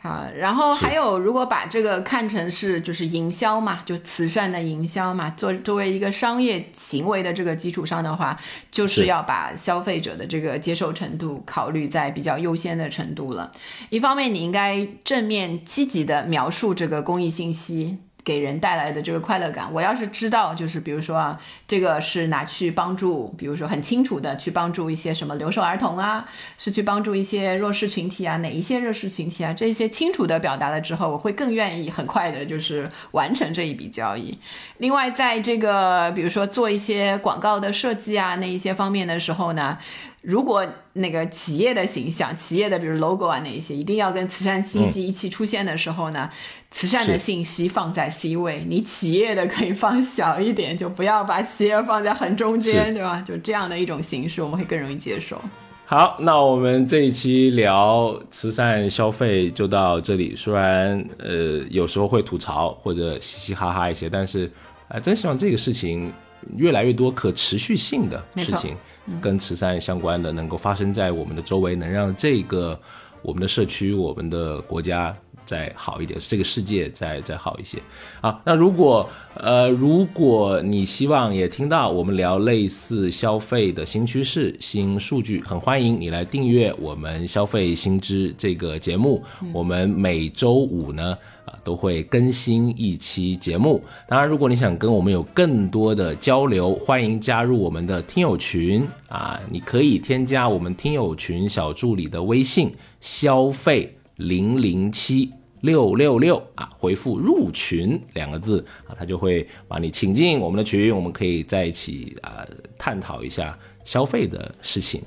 [0.00, 8.38] 啊，然后还有，如果把这个看成是就是营销嘛，就慈善的营销嘛，作作为一个商业行为的这个基础上的话，
[8.70, 13.50] 就是要把消费者的这个接受程度考虑在比较优先的程度了。
[13.90, 17.98] 一方面，你应该正面积极的描述这个公益信息。
[18.24, 34.38] 给人带来的这个快乐感，我要是知道，就是比如说啊，这个是拿去帮助，比如说很清楚的去帮助一些什么留守儿童啊，是去帮助一些弱势群体啊，哪一些弱势群体啊，这些清楚的表达了之后，我会更愿意很快的，就是完成这一笔交易。
[34.78, 39.78] 另外，在这个比如说做一些广告的设计啊，那一些方面的时候呢。
[40.24, 46.30] 如果那个企业的形象、企业的比如 logo 啊那一些，一定要跟慈善信息一起出现的时候呢，
[46.70, 53.22] 慈善的信息放在 C 位，你企业的可以放小一点，就不要把企业放在很中间，对吧？
[53.26, 55.38] 就这样的一种形式，我们会更容易接受。
[55.86, 60.34] 好，那我们这一期聊慈善消费就到这里。
[60.34, 64.50] 虽然呃有时候会吐槽或者嘻嘻哈哈一些，但是
[64.88, 66.10] 啊，真希望这个事情
[66.56, 68.76] 越来越多可持续性的事情。
[69.20, 72.80] 跟慈善相关的，能够发生在我们的周围，能让这个
[73.20, 75.14] 我们的社区、我们的国家
[75.44, 77.78] 再好一点，这个世界再再好一些。
[78.20, 89.22] 啊，那如果呃，如果你希望也听到我们聊类似消费的新趋势、新数据，很欢迎你来订阅我们消费新知这个节目。
[89.52, 91.54] 我们每周五呢啊。
[91.64, 93.82] 都会更新一期节目。
[94.06, 99.40] 当然，如果你想跟我们有更多的交流，欢迎加入我们的听友群啊！
[99.50, 112.46] 你可以添加我们听友群小助理的微信“消费零零七六六六”啊，回复“入群”两个字啊，他就会把你请进我们的群，我们可以在一起啊
[112.78, 115.02] 探讨一下消费的事情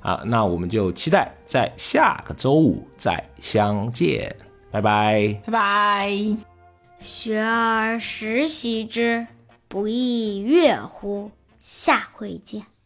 [0.00, 0.22] 啊。
[0.26, 4.34] 那我们就期待在下个周五再相见。
[4.70, 6.12] 拜拜，拜拜。
[6.98, 9.26] 学而时习之，
[9.68, 11.30] 不亦说乎？
[11.58, 12.77] 下回见。